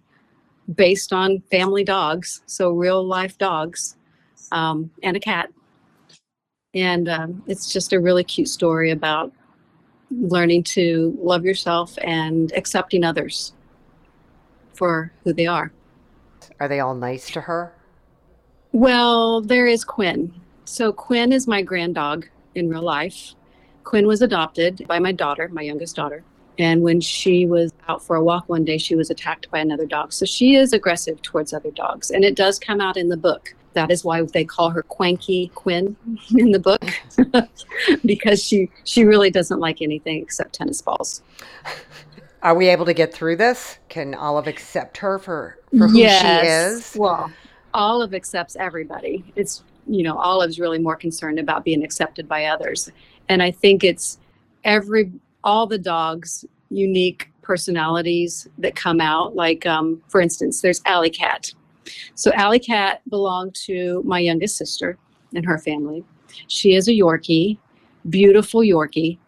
[0.74, 3.96] based on family dogs, so real life dogs,
[4.52, 5.50] um, and a cat.
[6.74, 9.32] And um, it's just a really cute story about
[10.10, 13.54] learning to love yourself and accepting others
[14.74, 15.72] for who they are.
[16.60, 17.72] Are they all nice to her?
[18.72, 20.32] Well, there is Quinn.
[20.70, 23.34] So, Quinn is my grand dog in real life.
[23.82, 26.22] Quinn was adopted by my daughter, my youngest daughter.
[26.60, 29.84] And when she was out for a walk one day, she was attacked by another
[29.84, 30.12] dog.
[30.12, 32.12] So she is aggressive towards other dogs.
[32.12, 33.52] And it does come out in the book.
[33.72, 35.96] That is why they call her Quanky Quinn
[36.38, 36.84] in the book,
[38.04, 41.22] because she, she really doesn't like anything except tennis balls.
[42.44, 43.80] Are we able to get through this?
[43.88, 46.22] Can Olive accept her for, for who yes.
[46.22, 46.96] she is?
[46.96, 47.32] Well,
[47.74, 49.24] Olive accepts everybody.
[49.34, 52.90] It's, you know, Olive's really more concerned about being accepted by others.
[53.28, 54.18] And I think it's
[54.64, 55.10] every
[55.44, 59.34] all the dogs' unique personalities that come out.
[59.34, 61.52] Like, um, for instance, there's Alley Cat.
[62.14, 64.96] So, Alley Cat belonged to my youngest sister
[65.34, 66.04] and her family.
[66.46, 67.58] She is a Yorkie,
[68.08, 69.18] beautiful Yorkie,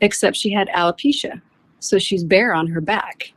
[0.00, 1.40] except she had alopecia.
[1.80, 3.32] So, she's bare on her back.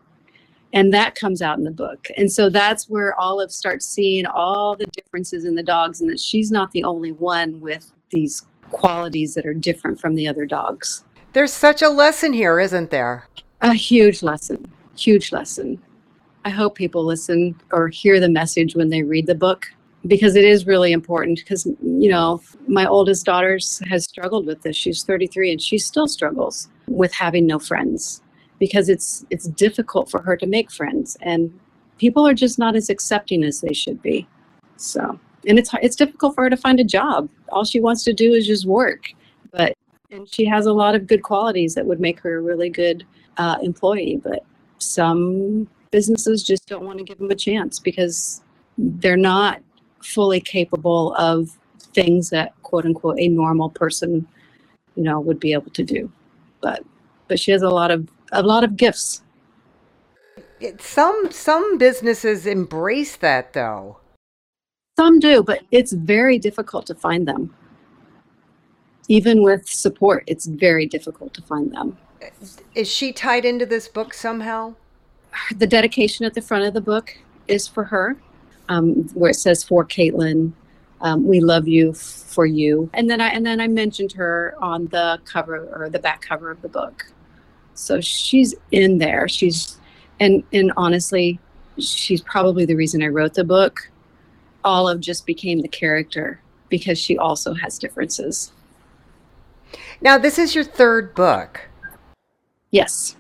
[0.74, 2.08] And that comes out in the book.
[2.18, 6.20] And so that's where Olive starts seeing all the differences in the dogs and that
[6.20, 11.04] she's not the only one with these qualities that are different from the other dogs.
[11.34, 13.28] There's such a lesson here, isn't there?
[13.62, 14.72] A huge lesson.
[14.98, 15.82] Huge lesson.
[16.46, 19.68] I hope people listen or hear the message when they read the book
[20.08, 24.76] because it is really important because you know my oldest daughter has struggled with this
[24.76, 28.22] she's 33 and she still struggles with having no friends
[28.62, 31.52] because it's it's difficult for her to make friends and
[31.98, 34.26] people are just not as accepting as they should be
[34.78, 38.14] so and it's it's difficult for her to find a job all she wants to
[38.14, 39.10] do is just work
[39.52, 39.76] but
[40.12, 43.06] and she has a lot of good qualities that would make her a really good
[43.38, 44.20] uh, employee.
[44.22, 44.44] But
[44.78, 48.42] some businesses just don't want to give them a chance because
[48.78, 49.62] they're not
[50.04, 51.58] fully capable of
[51.94, 54.28] things that quote unquote a normal person,
[54.96, 56.12] you know, would be able to do.
[56.62, 56.84] But
[57.28, 59.24] but she has a lot of a lot of gifts.
[60.80, 63.98] Some some businesses embrace that though.
[64.98, 67.54] Some do, but it's very difficult to find them
[69.12, 71.98] even with support, it's very difficult to find them.
[72.76, 74.76] Is she tied into this book somehow?
[75.58, 77.18] The dedication at the front of the book
[77.50, 78.16] is for her,
[78.70, 80.54] um, where it says for Caitlin.
[81.02, 84.86] Um, we love you for you, and then I and then I mentioned her on
[84.88, 87.12] the cover or the back cover of the book.
[87.74, 89.28] So she's in there.
[89.28, 89.78] She's
[90.20, 91.40] and and honestly,
[91.78, 93.90] she's probably the reason I wrote the book.
[94.64, 98.52] Olive just became the character because she also has differences.
[100.02, 101.70] Now, this is your third book.
[102.72, 103.16] Yes.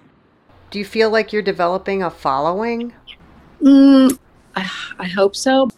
[0.69, 2.93] Do you feel like you're developing a following?
[3.61, 4.17] Mm,
[4.55, 5.69] I, I, hope so.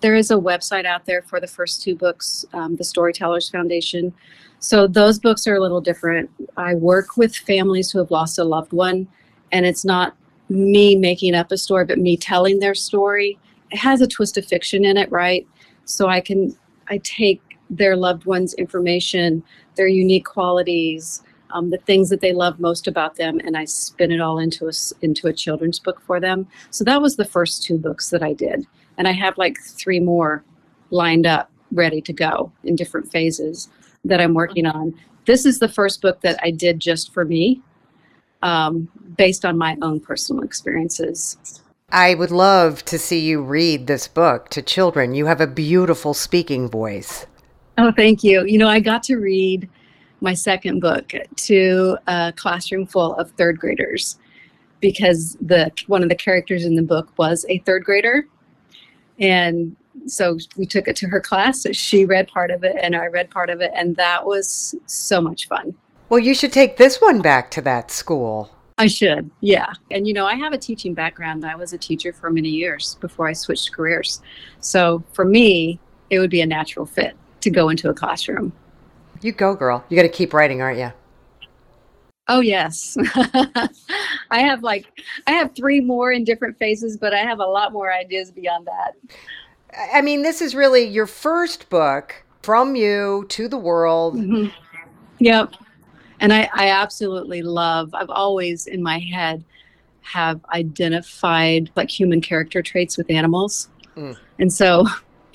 [0.00, 4.12] There is a website out there for the first two books, um, the Storytellers Foundation.
[4.58, 6.30] So those books are a little different.
[6.56, 9.08] I work with families who have lost a loved one,
[9.52, 10.16] and it's not
[10.48, 13.38] me making up a story, but me telling their story.
[13.70, 15.46] It has a twist of fiction in it, right?
[15.84, 16.56] So I can
[16.88, 19.42] I take their loved one's information,
[19.76, 24.12] their unique qualities, um, the things that they love most about them, and I spin
[24.12, 26.46] it all into a into a children's book for them.
[26.70, 28.66] So that was the first two books that I did,
[29.00, 30.44] and I have like three more
[30.90, 33.70] lined up, ready to go in different phases
[34.04, 34.94] that I'm working on.
[35.24, 37.62] This is the first book that I did just for me,
[38.42, 41.62] um, based on my own personal experiences.
[41.88, 45.14] I would love to see you read this book to children.
[45.14, 47.24] You have a beautiful speaking voice.
[47.78, 48.44] Oh, thank you.
[48.44, 49.66] You know, I got to read
[50.20, 54.18] my second book to a classroom full of third graders
[54.80, 58.26] because the one of the characters in the book was a third grader.
[59.20, 61.66] And so we took it to her class.
[61.72, 65.20] She read part of it and I read part of it and that was so
[65.20, 65.74] much fun.
[66.08, 68.50] Well, you should take this one back to that school.
[68.78, 69.30] I should.
[69.40, 69.72] Yeah.
[69.90, 71.44] And you know, I have a teaching background.
[71.44, 74.22] I was a teacher for many years before I switched careers.
[74.60, 75.78] So for me,
[76.08, 78.52] it would be a natural fit to go into a classroom.
[79.20, 79.84] You go, girl.
[79.90, 80.92] You got to keep writing, aren't you?
[82.30, 82.96] Oh yes.
[84.30, 84.86] I have like
[85.26, 88.68] I have three more in different phases, but I have a lot more ideas beyond
[88.68, 88.94] that.
[89.92, 94.16] I mean, this is really your first book from you to the world.
[94.16, 94.50] Mm-hmm.
[95.18, 95.54] Yep.
[96.20, 99.44] And I, I absolutely love, I've always in my head
[100.02, 103.68] have identified like human character traits with animals.
[103.96, 104.16] Mm.
[104.38, 104.86] And so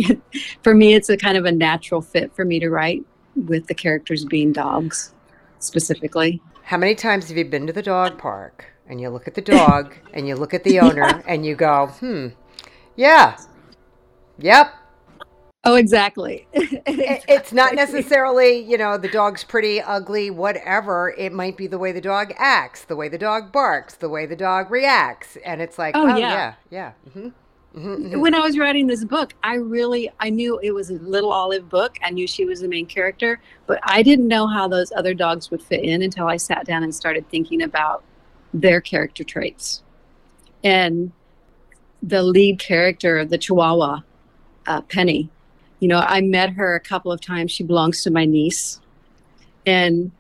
[0.64, 3.04] for me, it's a kind of a natural fit for me to write
[3.36, 5.14] with the characters being dogs
[5.60, 6.42] specifically.
[6.66, 9.42] How many times have you been to the dog park and you look at the
[9.42, 11.22] dog and you look at the owner yeah.
[11.28, 12.28] and you go, hmm,
[12.96, 13.38] yeah,
[14.38, 14.74] yep,
[15.68, 16.48] Oh, exactly.
[16.54, 17.24] exactly.
[17.28, 21.16] It's not necessarily, you know, the dog's pretty, ugly, whatever.
[21.18, 24.28] It might be the way the dog acts, the way the dog barks, the way
[24.28, 25.38] the dog reacts.
[25.44, 26.54] And it's like, oh, oh yeah, yeah.
[26.70, 26.92] yeah.
[27.10, 27.30] Mm-hmm.
[27.76, 28.22] Mm-hmm.
[28.22, 31.70] When I was writing this book, I really I knew it was a little olive
[31.70, 31.98] book.
[32.02, 35.52] I knew she was the main character, but I didn't know how those other dogs
[35.52, 38.04] would fit in until I sat down and started thinking about
[38.54, 39.84] their character traits.
[40.64, 41.12] And
[42.02, 44.02] the lead character, the Chihuahua,
[44.68, 45.30] uh, Penny,
[45.80, 47.52] you know, I met her a couple of times.
[47.52, 48.80] She belongs to my niece.
[49.66, 50.12] And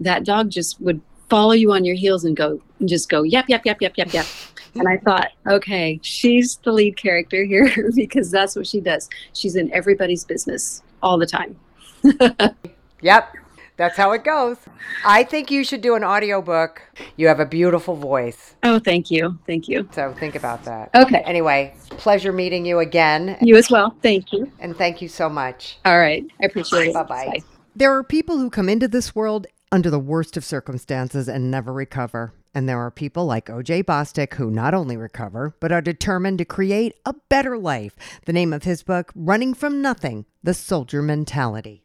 [0.00, 3.46] that dog just would follow you on your heels and go and just go yep
[3.48, 4.26] yep yep yep yep yep
[4.74, 9.56] and i thought okay she's the lead character here because that's what she does she's
[9.56, 11.56] in everybody's business all the time
[13.02, 13.34] yep
[13.76, 14.58] that's how it goes.
[15.04, 16.82] I think you should do an audiobook.
[17.16, 18.54] You have a beautiful voice.
[18.62, 19.38] Oh, thank you.
[19.46, 19.88] Thank you.
[19.92, 20.90] So think about that.
[20.94, 21.20] Okay.
[21.26, 23.36] Anyway, pleasure meeting you again.
[23.40, 23.96] You as well.
[24.02, 24.50] Thank you.
[24.60, 25.78] And thank you so much.
[25.84, 26.24] All right.
[26.40, 26.94] I appreciate it.
[26.94, 27.26] Bye-bye.
[27.26, 27.42] Bye.
[27.74, 31.72] There are people who come into this world under the worst of circumstances and never
[31.72, 32.34] recover.
[32.54, 36.44] And there are people like OJ Bostic who not only recover, but are determined to
[36.44, 37.96] create a better life.
[38.26, 41.82] The name of his book, Running from Nothing The Soldier Mentality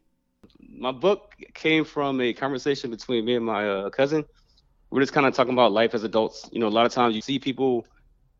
[0.78, 4.24] my book came from a conversation between me and my uh, cousin.
[4.90, 6.48] We're just kind of talking about life as adults.
[6.52, 7.86] You know, a lot of times you see people,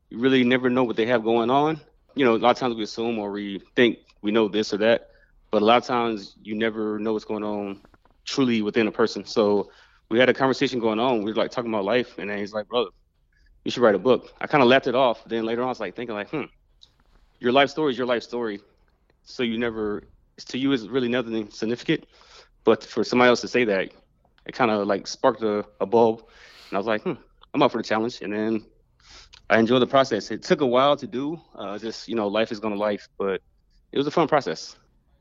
[0.09, 1.81] you really never know what they have going on.
[2.15, 4.79] You know, a lot of times we assume or we think we know this or
[4.79, 5.11] that,
[5.51, 7.81] but a lot of times you never know what's going on
[8.25, 9.25] truly within a person.
[9.25, 9.71] So
[10.11, 11.23] we had a conversation going on.
[11.23, 12.91] We were like talking about life, and then he's like, "Brother,
[13.65, 15.25] you should write a book." I kind of left it off.
[15.25, 16.45] Then later on, I was like thinking, like, "Hmm,
[17.41, 18.61] your life story is your life story,
[19.25, 20.05] so you never
[20.47, 22.05] to you is really nothing significant."
[22.65, 23.93] But for somebody else to say that,
[24.49, 26.21] it kind of like sparked a, a bulb.
[26.69, 27.13] And I was like, hmm,
[27.55, 28.21] I'm up for the challenge.
[28.23, 28.65] And then
[29.51, 30.31] I enjoyed the process.
[30.31, 31.41] It took a while to do.
[31.55, 33.41] Uh, just, you know, life is to life, but
[33.93, 34.77] it was a fun process.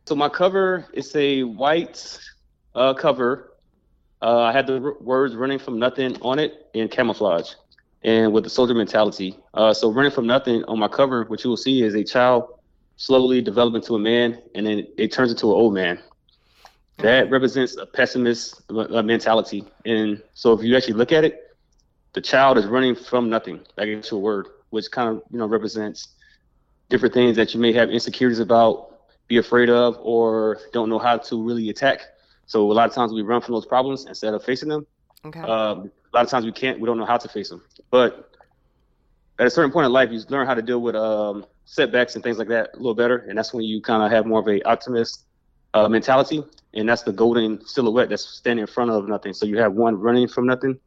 [0.05, 2.19] So my cover is a white
[2.73, 3.53] uh, cover.
[4.21, 7.53] Uh, I had the r- words running from nothing on it in camouflage
[8.03, 9.37] and with the soldier mentality.
[9.53, 12.59] Uh, so running from nothing on my cover, what you will see is a child
[12.95, 15.99] slowly developing to a man, and then it turns into an old man
[16.97, 19.63] that represents a pessimist uh, mentality.
[19.85, 21.55] And so if you actually look at it,
[22.13, 25.45] the child is running from nothing, like into a word, which kind of you know
[25.45, 26.07] represents
[26.89, 28.95] different things that you may have insecurities about,
[29.27, 32.01] be afraid of, or don't know how to really attack.
[32.47, 34.87] So a lot of times we run from those problems instead of facing them.
[35.25, 35.41] Okay.
[35.41, 37.61] Um, a lot of times we can't, we don't know how to face them.
[37.91, 38.31] But
[39.39, 42.23] at a certain point in life, you learn how to deal with um, setbacks and
[42.23, 44.47] things like that a little better, and that's when you kind of have more of
[44.47, 45.25] a optimist
[45.73, 49.33] uh, mentality, and that's the golden silhouette that's standing in front of nothing.
[49.33, 50.79] So you have one running from nothing,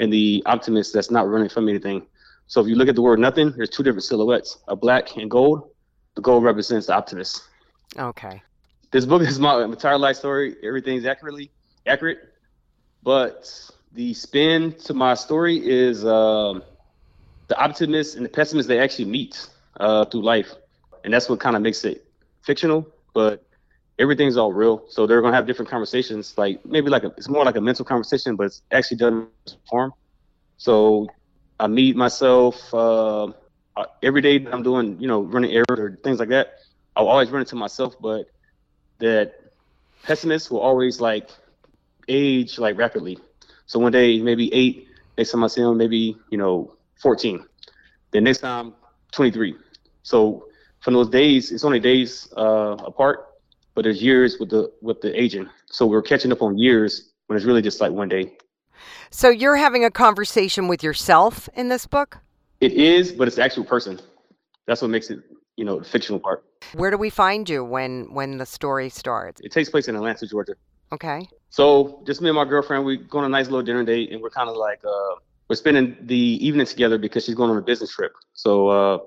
[0.00, 2.06] and the optimist that's not running from anything.
[2.46, 5.30] So if you look at the word nothing, there's two different silhouettes: a black and
[5.30, 5.70] gold.
[6.14, 7.42] The gold represents the optimist.
[7.98, 8.42] Okay.
[8.94, 10.56] This book is my entire life story.
[10.62, 11.52] Everything's accurately
[11.86, 12.18] accurate,
[13.02, 13.44] but
[13.92, 16.62] the spin to my story is um,
[17.48, 19.48] the optimist and the pessimist they actually meet
[19.80, 20.54] uh, through life,
[21.04, 22.04] and that's what kind of makes it
[22.44, 22.86] fictional.
[23.14, 23.44] But
[23.98, 24.84] everything's all real.
[24.88, 27.84] So they're gonna have different conversations, like maybe like a, it's more like a mental
[27.84, 29.28] conversation, but it's actually done
[29.68, 29.92] form.
[30.56, 31.08] So
[31.58, 33.32] I meet myself uh,
[34.02, 34.46] every day.
[34.52, 36.54] I'm doing, you know, running errands or things like that.
[36.96, 38.26] I'll always run into myself, but
[38.98, 39.34] that
[40.02, 41.30] pessimists will always like
[42.08, 43.18] age like rapidly.
[43.66, 47.44] So one day maybe eight, next time I see them maybe you know 14,
[48.10, 48.74] then next time
[49.12, 49.56] 23.
[50.02, 50.46] So
[50.80, 53.26] from those days, it's only days uh, apart
[53.74, 55.48] but there's years with the with the aging.
[55.66, 58.36] So we're catching up on years when it's really just like one day.
[59.10, 62.18] So you're having a conversation with yourself in this book?
[62.60, 64.00] It is, but it's the actual person.
[64.66, 65.20] That's what makes it,
[65.56, 66.44] you know, the fictional part.
[66.74, 69.40] Where do we find you when when the story starts?
[69.42, 70.54] It takes place in Atlanta, Georgia.
[70.92, 71.28] Okay.
[71.50, 74.20] So just me and my girlfriend, we go on a nice little dinner date, and
[74.22, 75.14] we're kind of like uh,
[75.48, 78.12] we're spending the evening together because she's going on a business trip.
[78.32, 78.98] So uh,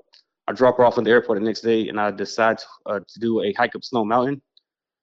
[0.46, 3.00] I drop her off at the airport the next day, and I decide to, uh,
[3.00, 4.40] to do a hike up Stone Mountain.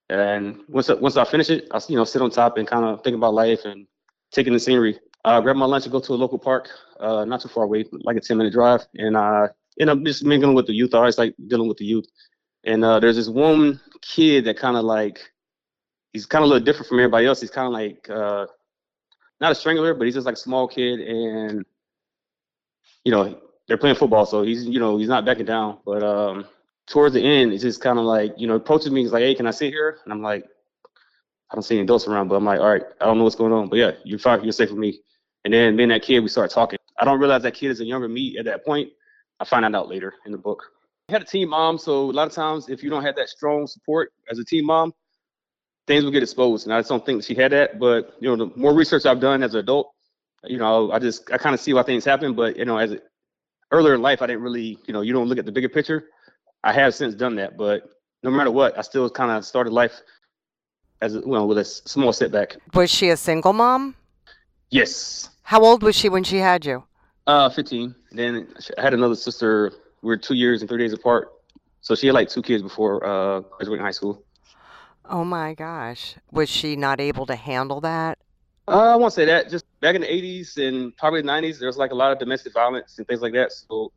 [0.09, 2.86] And once I, once I finish it, I you know sit on top and kind
[2.86, 3.88] of think about life and
[4.32, 4.99] taking the scenery.
[5.23, 6.69] Uh, grab my lunch and go to a local park,
[6.99, 8.86] uh, not too far away, like a 10 minute drive.
[8.93, 9.47] And I
[9.79, 10.93] end up just mingling with the youth.
[10.93, 12.05] I always like dealing with the youth.
[12.66, 15.20] And uh, there's this one kid that kind of like,
[16.13, 17.41] he's kind of a little different from everybody else.
[17.41, 18.47] He's kind of like, uh,
[19.39, 20.99] not a strangler, but he's just like a small kid.
[20.99, 21.66] And
[23.03, 25.80] you know, they're playing football, so he's you know he's not backing down.
[25.86, 26.45] But um,
[26.88, 29.01] towards the end, it's just kind of like you know approaches me.
[29.01, 30.45] He's like, "Hey, can I sit here?" And I'm like,
[31.51, 33.36] "I don't see any adults around," but I'm like, "All right, I don't know what's
[33.36, 34.43] going on, but yeah, you're fine.
[34.43, 34.99] You're safe with me."
[35.45, 36.80] And then me and that kid, we start talking.
[36.99, 38.89] I don't realize that kid is a younger me at that point.
[39.39, 40.63] I find that out later in the book.
[41.09, 43.67] Had a team mom, so a lot of times if you don't have that strong
[43.67, 44.91] support as a team mom,
[45.85, 46.65] things will get exposed.
[46.65, 47.77] And I just don't think she had that.
[47.79, 49.91] But you know, the more research I've done as an adult,
[50.45, 52.33] you know, I just I kind of see why things happen.
[52.33, 52.99] But you know, as a,
[53.71, 56.05] earlier in life, I didn't really, you know, you don't look at the bigger picture.
[56.63, 57.83] I have since done that, but
[58.23, 60.01] no matter what, I still kind of started life
[61.01, 62.57] as a, well with a small setback.
[62.73, 63.93] Was she a single mom?
[64.71, 65.29] Yes.
[65.43, 66.83] How old was she when she had you?
[67.27, 67.93] Uh, 15.
[68.11, 68.47] Then
[68.79, 69.73] I had another sister.
[70.05, 71.31] We were two years and three days apart.
[71.81, 74.23] So she had like two kids before uh, graduating high school.
[75.03, 76.13] Oh my gosh.
[76.31, 78.19] Was she not able to handle that?
[78.67, 79.49] Uh, I won't say that.
[79.49, 82.19] Just back in the 80s and probably the 90s, there was like a lot of
[82.19, 83.51] domestic violence and things like that.
[83.51, 83.91] So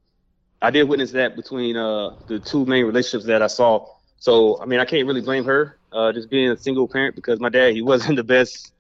[0.63, 3.87] I did witness that between uh, the two main relationships that I saw.
[4.17, 7.39] So I mean, I can't really blame her uh, just being a single parent because
[7.39, 8.73] my dad he wasn't the best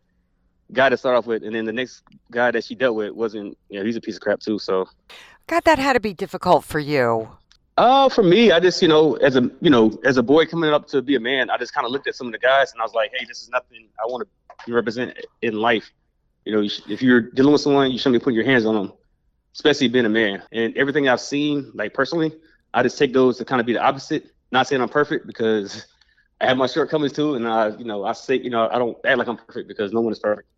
[0.72, 3.58] guy to start off with, and then the next guy that she dealt with wasn't.
[3.68, 4.58] You know, he's a piece of crap too.
[4.58, 4.88] So.
[5.49, 7.28] God, that had to be difficult for you.
[7.76, 10.70] Uh, for me, I just you know, as a you know, as a boy coming
[10.70, 12.72] up to be a man, I just kind of looked at some of the guys
[12.72, 14.28] and I was like, hey, this is nothing I want
[14.66, 15.90] to represent in life.
[16.44, 18.92] You know, if you're dealing with someone, you shouldn't be putting your hands on them
[19.59, 20.42] especially being a man.
[20.53, 22.32] And everything I've seen, like personally,
[22.72, 24.30] I just take those to kind of be the opposite.
[24.53, 25.86] Not saying I'm perfect because
[26.40, 28.96] I have my shortcomings too, and I, you know, I say, you know, I don't
[29.05, 30.49] act like I'm perfect because no one is perfect.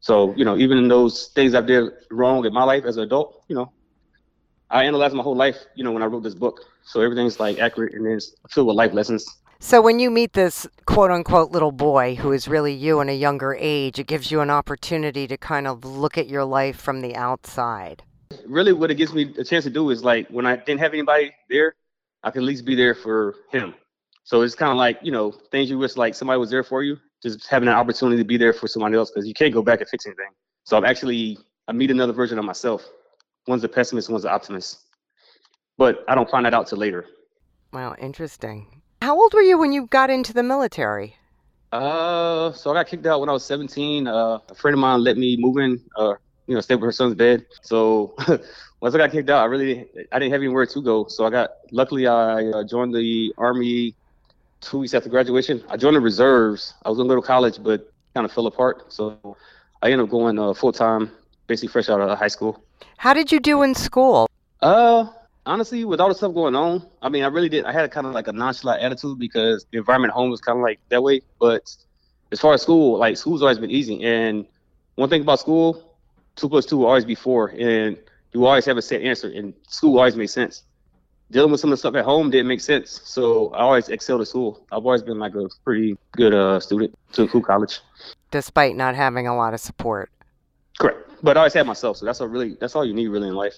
[0.00, 3.02] So, you know, even in those things I've did wrong in my life as an
[3.02, 3.72] adult, you know,
[4.70, 6.60] I analyzed my whole life, you know, when I wrote this book.
[6.84, 9.26] So everything's like accurate and it's filled with life lessons.
[9.58, 13.16] So when you meet this quote unquote little boy who is really you in a
[13.16, 17.00] younger age, it gives you an opportunity to kind of look at your life from
[17.00, 18.02] the outside
[18.46, 20.92] really what it gives me a chance to do is like when I didn't have
[20.92, 21.74] anybody there,
[22.22, 23.74] I could at least be there for him.
[24.24, 26.82] So it's kind of like you know things you wish like somebody was there for
[26.82, 29.62] you, just having an opportunity to be there for somebody else because you can't go
[29.62, 30.30] back and fix anything.
[30.64, 31.38] So I'm actually
[31.68, 32.86] I meet another version of myself.
[33.46, 34.80] One's a pessimist, one's an optimist.
[35.78, 37.06] But I don't find that out till later.
[37.72, 38.82] Wow, interesting.
[39.02, 41.16] How old were you when you got into the military?
[41.72, 44.06] Uh, so I got kicked out when I was 17.
[44.06, 45.80] Uh, a friend of mine let me move in.
[45.96, 46.14] Uh,
[46.46, 47.44] you know, stay with her son's bed.
[47.62, 48.14] So
[48.80, 51.06] once I got kicked out, I really I didn't have anywhere to go.
[51.08, 53.94] So I got luckily I uh, joined the army
[54.60, 55.62] two weeks after graduation.
[55.68, 56.74] I joined the reserves.
[56.84, 58.92] I was go to college, but kind of fell apart.
[58.92, 59.36] So
[59.82, 61.10] I ended up going uh, full time,
[61.46, 62.62] basically fresh out of high school.
[62.96, 64.28] How did you do in school?
[64.62, 65.06] Uh,
[65.44, 67.64] honestly, with all the stuff going on, I mean, I really did.
[67.64, 70.62] I had kind of like a nonchalant attitude because the environment home was kind of
[70.62, 71.22] like that way.
[71.38, 71.74] But
[72.32, 74.02] as far as school, like school's always been easy.
[74.02, 74.46] And
[74.96, 75.94] one thing about school,
[76.34, 77.96] two plus two will always be four, and
[78.32, 79.28] you always have a set answer.
[79.28, 80.64] And school always makes sense.
[81.30, 84.20] Dealing with some of the stuff at home didn't make sense, so I always excelled
[84.20, 84.64] at school.
[84.70, 87.80] I've always been like a pretty good uh, student to cool college,
[88.30, 90.10] despite not having a lot of support.
[90.78, 93.28] Correct, but I always had myself, so that's all really that's all you need really
[93.28, 93.54] in life.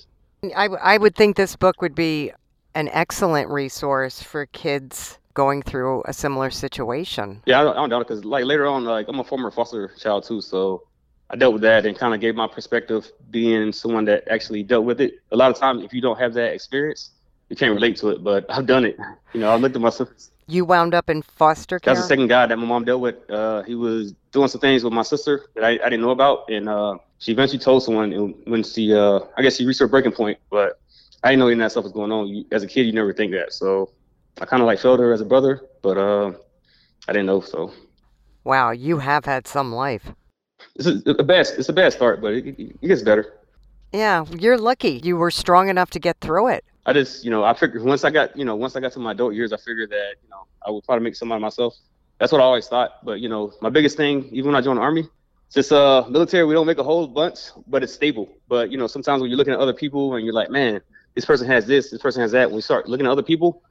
[0.56, 2.32] I I would think this book would be
[2.74, 7.40] an excellent resource for kids going through a similar situation.
[7.46, 9.50] Yeah, I don't, I don't doubt it because like later on, like I'm a former
[9.50, 10.82] foster child too, so
[11.30, 14.84] I dealt with that and kind of gave my perspective being someone that actually dealt
[14.84, 15.14] with it.
[15.30, 17.10] A lot of times, if you don't have that experience,
[17.50, 18.24] you can't relate to it.
[18.24, 18.96] But I've done it.
[19.34, 20.08] You know, I looked at myself.
[20.46, 21.92] You wound up in foster care.
[21.92, 23.30] That's the second guy that my mom dealt with.
[23.30, 26.48] Uh, he was doing some things with my sister that I, I didn't know about,
[26.48, 28.12] and uh, she eventually told someone.
[28.12, 30.80] And when she, uh, I guess she reached her breaking point, but
[31.22, 32.28] I didn't know any of that stuff was going on.
[32.28, 33.52] You, as a kid, you never think that.
[33.52, 33.90] So
[34.40, 36.32] I kind of like felt her as a brother, but uh,
[37.08, 37.40] I didn't know.
[37.40, 37.72] So.
[38.44, 40.12] Wow, you have had some life
[40.76, 43.34] it's a, a bad it's a bad start, but it, it, gets better.
[43.92, 45.00] Yeah, you're lucky.
[45.02, 46.64] You were strong enough to get through it.
[46.86, 48.98] I just, you know, I figured once I got, you know, once I got to
[48.98, 51.76] my adult years, I figured that, you know, I would probably make somebody myself.
[52.18, 53.04] That's what I always thought.
[53.04, 55.08] But you know, my biggest thing, even when I joined the army,
[55.52, 58.28] just uh, military, we don't make a whole bunch, but it's stable.
[58.48, 60.80] But you know, sometimes when you're looking at other people and you're like, man,
[61.14, 62.48] this person has this, this person has that.
[62.48, 63.62] When you start looking at other people,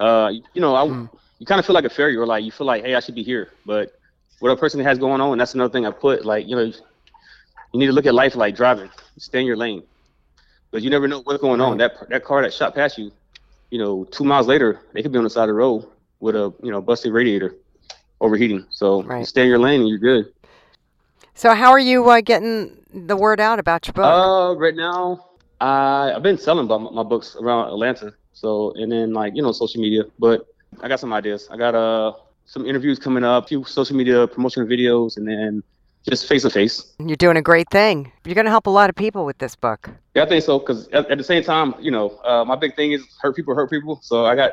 [0.00, 1.08] uh, you know, I, mm.
[1.38, 2.26] you kind of feel like a failure.
[2.26, 3.98] Like you feel like, hey, I should be here, but
[4.40, 5.38] what a person has going on.
[5.38, 6.24] That's another thing I put.
[6.24, 6.72] Like you know, you
[7.72, 8.90] need to look at life like driving.
[9.16, 9.82] Stay in your lane,
[10.70, 11.78] but you never know what's going on.
[11.78, 13.10] That that car that shot past you,
[13.70, 15.86] you know, two miles later, they could be on the side of the road
[16.20, 17.56] with a you know busted radiator,
[18.20, 18.66] overheating.
[18.70, 19.26] So right.
[19.26, 20.32] stay in your lane and you're good.
[21.34, 24.04] So how are you uh, getting the word out about your book?
[24.04, 25.30] Uh, right now,
[25.60, 28.14] I I've been selling my, my books around Atlanta.
[28.32, 30.46] So and then like you know social media, but
[30.80, 31.48] I got some ideas.
[31.50, 32.12] I got uh
[32.46, 35.62] some interviews coming up, a few social media promotional videos, and then
[36.08, 36.94] just face to face.
[36.98, 38.12] You're doing a great thing.
[38.24, 39.88] You're going to help a lot of people with this book.
[40.14, 40.58] Yeah, I think so.
[40.58, 43.54] Because at, at, the same time, you know, uh, my big thing is hurt people
[43.54, 43.98] hurt people.
[44.02, 44.52] So I got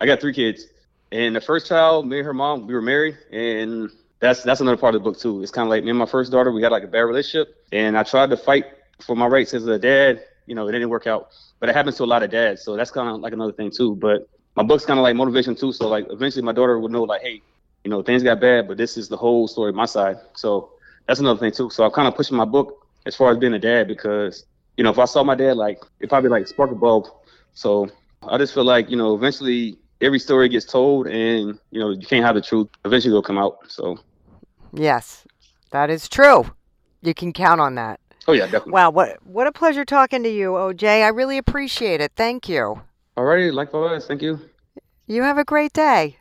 [0.00, 0.66] I got three kids,
[1.10, 3.90] and the first child, me and her mom, we were married, and
[4.20, 5.42] that's that's another part of the book too.
[5.42, 7.56] It's kind of like me and my first daughter, we had like a bad relationship,
[7.72, 8.66] and I tried to fight
[9.00, 10.22] for my rights as a dad.
[10.46, 12.62] You know, it didn't work out, but it happens to a lot of dads.
[12.62, 13.96] So that's kind of like another thing too.
[13.96, 15.72] But my book's kind of like motivation too.
[15.72, 17.40] So like eventually my daughter would know like, hey,
[17.84, 20.16] you know, things got bad, but this is the whole story, my side.
[20.34, 20.70] So
[21.06, 21.70] that's another thing too.
[21.70, 24.44] So I'm kind of pushing my book as far as being a dad because
[24.76, 27.06] you know if I saw my dad like it probably like spark a bulb.
[27.54, 27.88] So
[28.22, 32.06] I just feel like you know eventually every story gets told and you know you
[32.06, 32.68] can't have the truth.
[32.84, 33.58] Eventually it'll come out.
[33.68, 33.98] So
[34.72, 35.24] yes,
[35.70, 36.52] that is true.
[37.02, 38.00] You can count on that.
[38.28, 38.72] Oh yeah, definitely.
[38.72, 41.02] Wow, what what a pleasure talking to you, OJ.
[41.02, 42.12] I really appreciate it.
[42.14, 42.82] Thank you.
[43.16, 44.06] Alrighty, likewise.
[44.06, 44.40] Thank you.
[45.06, 46.18] You have a great day.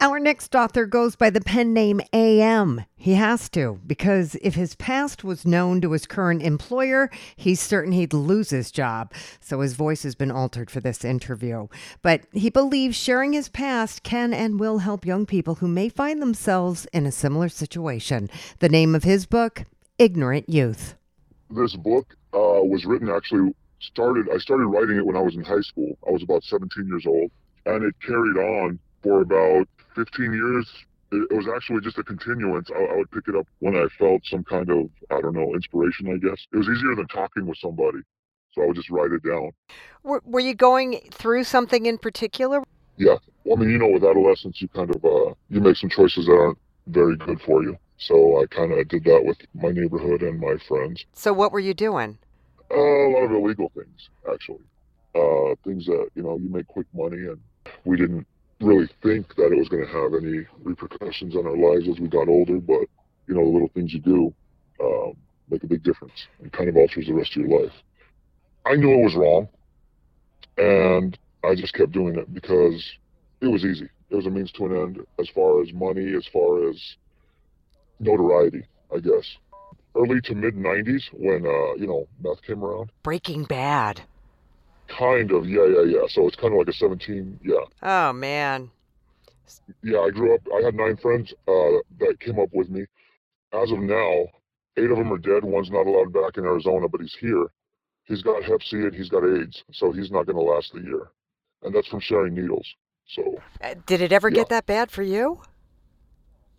[0.00, 2.84] Our next author goes by the pen name AM.
[2.96, 7.90] He has to, because if his past was known to his current employer, he's certain
[7.90, 9.12] he'd lose his job.
[9.40, 11.66] So his voice has been altered for this interview.
[12.00, 16.22] But he believes sharing his past can and will help young people who may find
[16.22, 18.30] themselves in a similar situation.
[18.60, 19.64] The name of his book,
[19.98, 20.94] Ignorant Youth.
[21.50, 25.42] This book uh, was written actually started I started writing it when I was in
[25.42, 25.98] high school.
[26.06, 27.30] I was about 17 years old,
[27.66, 30.68] and it carried on for about 15 years.
[31.12, 32.70] It, was actually just a continuance.
[32.74, 35.54] I, I, would pick it up when I felt some kind of, I don't know,
[35.54, 36.46] inspiration, I guess.
[36.52, 37.98] It was easier than talking with somebody.
[38.52, 39.50] So I would just write it down.
[40.04, 42.62] Were, were you going through something in particular?
[42.96, 43.16] Yeah.
[43.44, 46.26] Well, I mean, you know, with adolescence, you kind of, uh, you make some choices
[46.26, 47.76] that aren't very good for you.
[47.98, 51.04] So I kind of did that with my neighborhood and my friends.
[51.12, 52.18] So what were you doing?
[52.70, 54.64] Uh, a lot of illegal things, actually.
[55.14, 57.38] Uh, things that, you know, you make quick money and
[57.84, 58.26] we didn't
[58.60, 62.08] really think that it was going to have any repercussions on our lives as we
[62.08, 62.86] got older, but
[63.26, 64.34] you know, the little things you do
[64.82, 65.14] um,
[65.50, 67.72] make a big difference and kind of alters the rest of your life.
[68.66, 69.48] I knew it was wrong,
[70.58, 72.84] and I just kept doing it because
[73.40, 73.88] it was easy.
[74.10, 76.76] It was a means to an end as far as money, as far as
[77.98, 79.36] notoriety, I guess.
[79.96, 82.90] Early to mid 90s when, uh, you know, meth came around.
[83.02, 84.02] Breaking Bad.
[84.96, 86.06] Kind of, yeah, yeah, yeah.
[86.08, 87.64] So it's kind of like a 17, yeah.
[87.82, 88.70] Oh, man.
[89.82, 92.86] Yeah, I grew up, I had nine friends uh, that came up with me.
[93.52, 94.26] As of now,
[94.76, 95.44] eight of them are dead.
[95.44, 97.46] One's not allowed back in Arizona, but he's here.
[98.04, 100.80] He's got Hep C and he's got AIDS, so he's not going to last the
[100.80, 101.10] year.
[101.62, 102.66] And that's from sharing needles.
[103.08, 103.40] So.
[103.62, 104.36] Uh, did it ever yeah.
[104.36, 105.40] get that bad for you?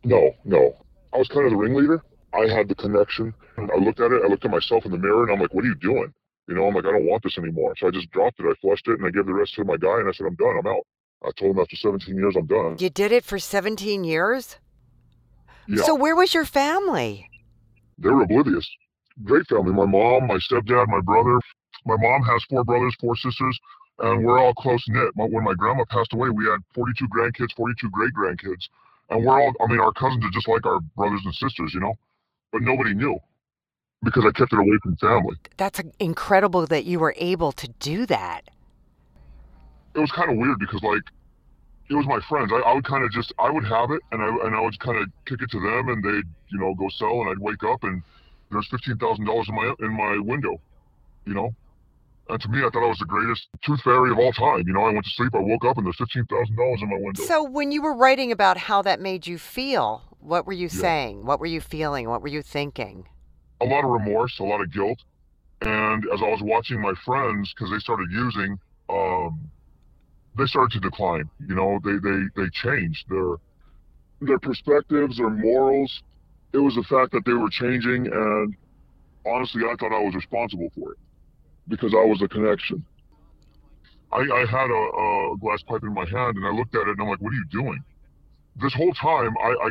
[0.03, 0.75] No, no.
[1.13, 2.03] I was kind of the ringleader.
[2.33, 3.33] I had the connection.
[3.57, 4.21] I looked at it.
[4.23, 6.13] I looked at myself in the mirror, and I'm like, "What are you doing?"
[6.51, 7.73] You know, I'm like, I don't want this anymore.
[7.77, 8.43] So I just dropped it.
[8.43, 10.35] I flushed it and I gave the rest to my guy and I said, I'm
[10.35, 10.57] done.
[10.59, 10.85] I'm out.
[11.23, 12.75] I told him after 17 years, I'm done.
[12.77, 14.57] You did it for 17 years?
[15.69, 15.83] Yeah.
[15.83, 17.29] So where was your family?
[17.99, 18.69] They were oblivious.
[19.23, 19.71] Great family.
[19.71, 21.39] My mom, my stepdad, my brother.
[21.85, 23.57] My mom has four brothers, four sisters,
[23.99, 25.11] and we're all close knit.
[25.15, 28.67] When my grandma passed away, we had 42 grandkids, 42 great grandkids.
[29.09, 31.79] And we're all, I mean, our cousins are just like our brothers and sisters, you
[31.79, 31.93] know?
[32.51, 33.17] But nobody knew
[34.03, 35.35] because I kept it away from family.
[35.57, 38.41] That's incredible that you were able to do that.
[39.93, 41.03] It was kind of weird because like
[41.89, 42.51] it was my friends.
[42.53, 44.79] I, I would kind of just I would have it and I and I would
[44.79, 47.63] kind of kick it to them and they'd you know go sell and I'd wake
[47.63, 48.01] up and
[48.51, 50.59] there's fifteen thousand dollars in my in my window,
[51.25, 51.53] you know.
[52.29, 54.63] And to me, I thought I was the greatest tooth fairy of all time.
[54.65, 56.89] You know, I went to sleep, I woke up, and there's fifteen thousand dollars in
[56.89, 57.23] my window.
[57.23, 60.81] So when you were writing about how that made you feel, what were you yeah.
[60.81, 61.25] saying?
[61.25, 62.07] What were you feeling?
[62.07, 63.07] What were you thinking?
[63.61, 64.99] A lot of remorse, a lot of guilt.
[65.61, 68.57] And as I was watching my friends, because they started using,
[68.89, 69.39] um,
[70.37, 71.29] they started to decline.
[71.47, 73.35] You know, they they they changed their
[74.21, 76.01] their perspectives, their morals.
[76.53, 78.55] It was the fact that they were changing, and
[79.25, 80.97] honestly, I thought I was responsible for it
[81.67, 82.83] because I was the connection.
[84.11, 86.89] I, I had a, a glass pipe in my hand, and I looked at it,
[86.89, 87.79] and I'm like, "What are you doing?"
[88.59, 89.69] This whole time, I I,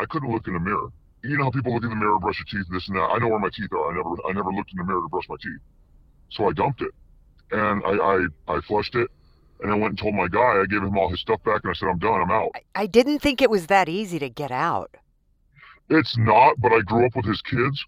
[0.00, 0.88] I couldn't look in the mirror
[1.22, 3.02] you know how people look in the mirror, brush your teeth, this and that.
[3.02, 3.92] I know where my teeth are.
[3.92, 5.60] I never, I never looked in the mirror to brush my teeth.
[6.30, 6.92] So I dumped it,
[7.50, 9.10] and I, I, I flushed it,
[9.60, 10.62] and I went and told my guy.
[10.62, 12.22] I gave him all his stuff back, and I said, "I'm done.
[12.22, 14.96] I'm out." I, I didn't think it was that easy to get out.
[15.88, 17.84] It's not, but I grew up with his kids,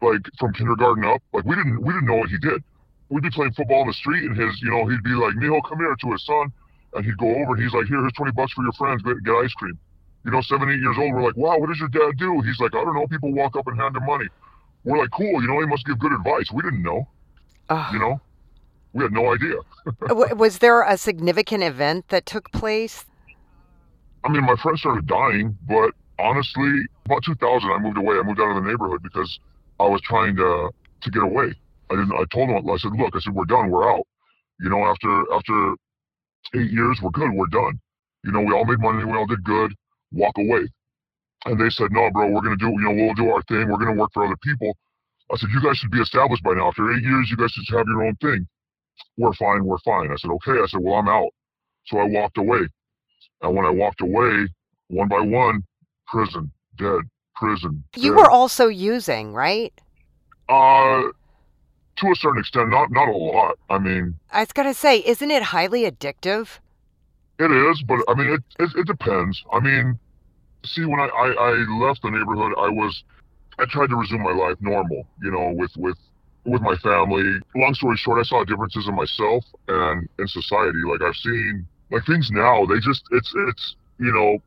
[0.00, 1.22] like from kindergarten up.
[1.32, 2.62] Like we didn't, we didn't know what he did.
[3.10, 5.60] We'd be playing football in the street, and his, you know, he'd be like, "Neil,
[5.62, 6.52] come here," to his son,
[6.94, 9.02] and he'd go over, and he's like, "Here, here's twenty bucks for your friends.
[9.02, 9.78] Get, get ice cream."
[10.28, 11.14] You know, seven, eight years old.
[11.14, 12.42] We're like, wow, what does your dad do?
[12.42, 13.06] He's like, I don't know.
[13.06, 14.26] People walk up and hand him money.
[14.84, 15.40] We're like, cool.
[15.40, 16.52] You know, he must give good advice.
[16.52, 17.08] We didn't know.
[17.70, 18.20] Uh, you know,
[18.92, 19.54] we had no idea.
[20.34, 23.06] was there a significant event that took place?
[24.22, 28.16] I mean, my friend started dying, but honestly, about 2000, I moved away.
[28.16, 29.40] I moved out of the neighborhood because
[29.80, 30.68] I was trying to
[31.00, 31.54] to get away.
[31.90, 32.12] I didn't.
[32.12, 32.68] I told them.
[32.68, 33.16] I said, look.
[33.16, 33.70] I said, we're done.
[33.70, 34.06] We're out.
[34.60, 35.74] You know, after after
[36.54, 37.32] eight years, we're good.
[37.32, 37.80] We're done.
[38.24, 39.02] You know, we all made money.
[39.06, 39.72] We all did good.
[40.12, 40.68] Walk away.
[41.44, 42.30] And they said, no, bro.
[42.30, 42.68] We're gonna do.
[42.68, 43.68] You know, we'll do our thing.
[43.68, 44.76] We're gonna work for other people.
[45.32, 46.68] I said, you guys should be established by now.
[46.68, 48.46] After eight years, you guys should have your own thing.
[49.16, 49.64] We're fine.
[49.64, 50.10] We're fine.
[50.10, 50.60] I said, okay.
[50.60, 51.30] I said, well, I'm out.
[51.86, 52.60] So I walked away.
[53.42, 54.48] And when I walked away,
[54.88, 55.64] one by one,
[56.06, 57.00] prison, dead,
[57.36, 57.84] prison.
[57.96, 58.18] You dead.
[58.18, 59.72] were also using, right?
[60.48, 61.02] Uh,
[61.96, 63.58] to a certain extent, not not a lot.
[63.68, 66.58] I mean, I was gonna say, isn't it highly addictive?
[67.38, 69.42] It is, but I mean, it it, it depends.
[69.52, 69.98] I mean,
[70.64, 71.50] see, when I, I I
[71.86, 73.04] left the neighborhood, I was
[73.58, 75.98] I tried to resume my life normal, you know, with with
[76.44, 77.40] with my family.
[77.54, 80.78] Long story short, I saw differences in myself and in society.
[80.86, 84.38] Like I've seen like things now, they just it's it's you know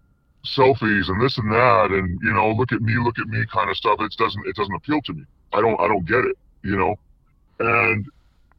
[0.45, 3.69] selfies and this and that and you know look at me look at me kind
[3.69, 5.23] of stuff it doesn't it doesn't appeal to me
[5.53, 6.95] i don't i don't get it you know
[7.59, 8.07] and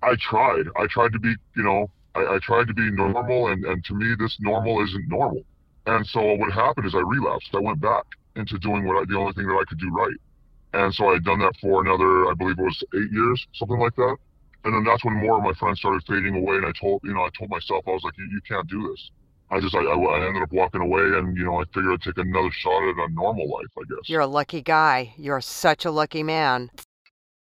[0.05, 3.65] i tried i tried to be you know i, I tried to be normal and
[3.65, 5.43] and to me this normal isn't normal
[5.87, 8.05] and so what happened is i relapsed i went back
[8.37, 10.17] into doing what I, the only thing that i could do right
[10.75, 13.79] and so i had done that for another i believe it was eight years something
[13.79, 14.17] like that
[14.65, 17.13] and then that's when more of my friends started fading away and i told you
[17.13, 19.11] know i told myself i was like you, you can't do this
[19.53, 22.01] I just I, I, I ended up walking away and you know I figured I'd
[22.01, 24.09] take another shot at a normal life I guess.
[24.09, 25.13] You're a lucky guy.
[25.19, 26.71] You're such a lucky man.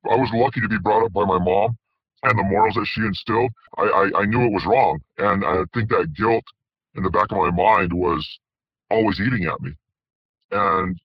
[0.10, 1.78] I was lucky to be brought up by my mom
[2.24, 3.52] and the morals that she instilled.
[3.78, 6.44] I, I, I knew it was wrong and I think that guilt
[6.96, 8.40] in the back of my mind was
[8.90, 9.72] always eating at me.
[10.52, 11.00] And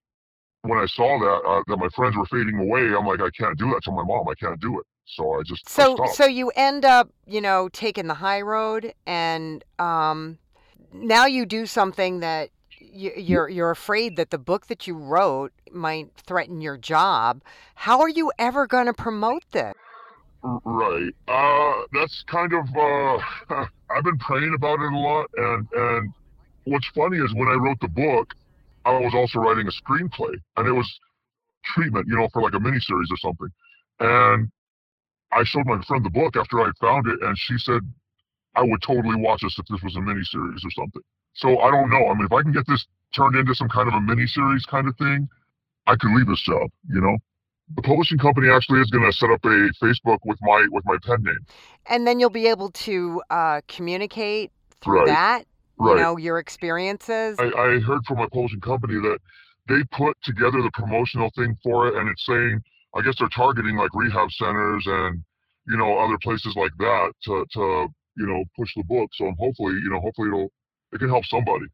[0.62, 3.58] when I saw that uh, that my friends were fading away, I'm like I can't
[3.58, 4.26] do that to my mom.
[4.28, 4.86] I can't do it.
[5.06, 6.08] So I just I So stopped.
[6.14, 10.38] so you end up, you know, taking the high road and um
[10.92, 12.50] now you do something that
[12.80, 17.42] you, you're you're afraid that the book that you wrote might threaten your job.
[17.74, 19.74] How are you ever going to promote this?
[20.44, 21.14] Right.
[21.26, 22.66] Uh, that's kind of.
[22.76, 26.12] Uh, I've been praying about it a lot, and and
[26.64, 28.34] what's funny is when I wrote the book,
[28.84, 31.00] I was also writing a screenplay, and it was
[31.64, 33.48] treatment, you know, for like a miniseries or something.
[34.00, 34.50] And
[35.32, 37.80] I showed my friend the book after I found it, and she said
[38.54, 41.02] I would totally watch this if this was a miniseries or something.
[41.36, 42.08] So I don't know.
[42.08, 42.86] I mean, if I can get this
[43.16, 45.26] turned into some kind of a miniseries kind of thing,
[45.86, 46.70] I could leave this job.
[46.90, 47.16] You know
[47.76, 50.96] the publishing company actually is going to set up a Facebook with my with my
[51.02, 51.38] pen name.
[51.86, 54.50] And then you'll be able to uh, communicate
[54.80, 55.06] through Right.
[55.06, 55.44] that,
[55.78, 55.96] you Right.
[55.96, 57.38] know, your experiences.
[57.38, 59.18] I, I heard from my publishing company that
[59.68, 62.62] they put together the promotional thing for it, and it's saying
[62.96, 65.22] I guess they're targeting like rehab centers and
[65.66, 69.10] you know other places like that to to you know push the book.
[69.14, 70.52] So I'm hopefully you know hopefully it'll
[70.92, 71.66] it can help somebody.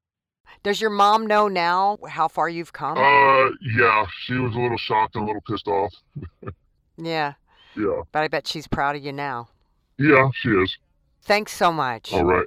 [0.62, 2.98] Does your mom know now how far you've come?
[2.98, 5.94] Uh, yeah, she was a little shocked and a little pissed off.
[6.96, 7.34] yeah,
[7.76, 9.48] Yeah, but I bet she's proud of you now.
[9.98, 10.76] yeah, she is.
[11.22, 12.12] Thanks so much.
[12.12, 12.46] All right.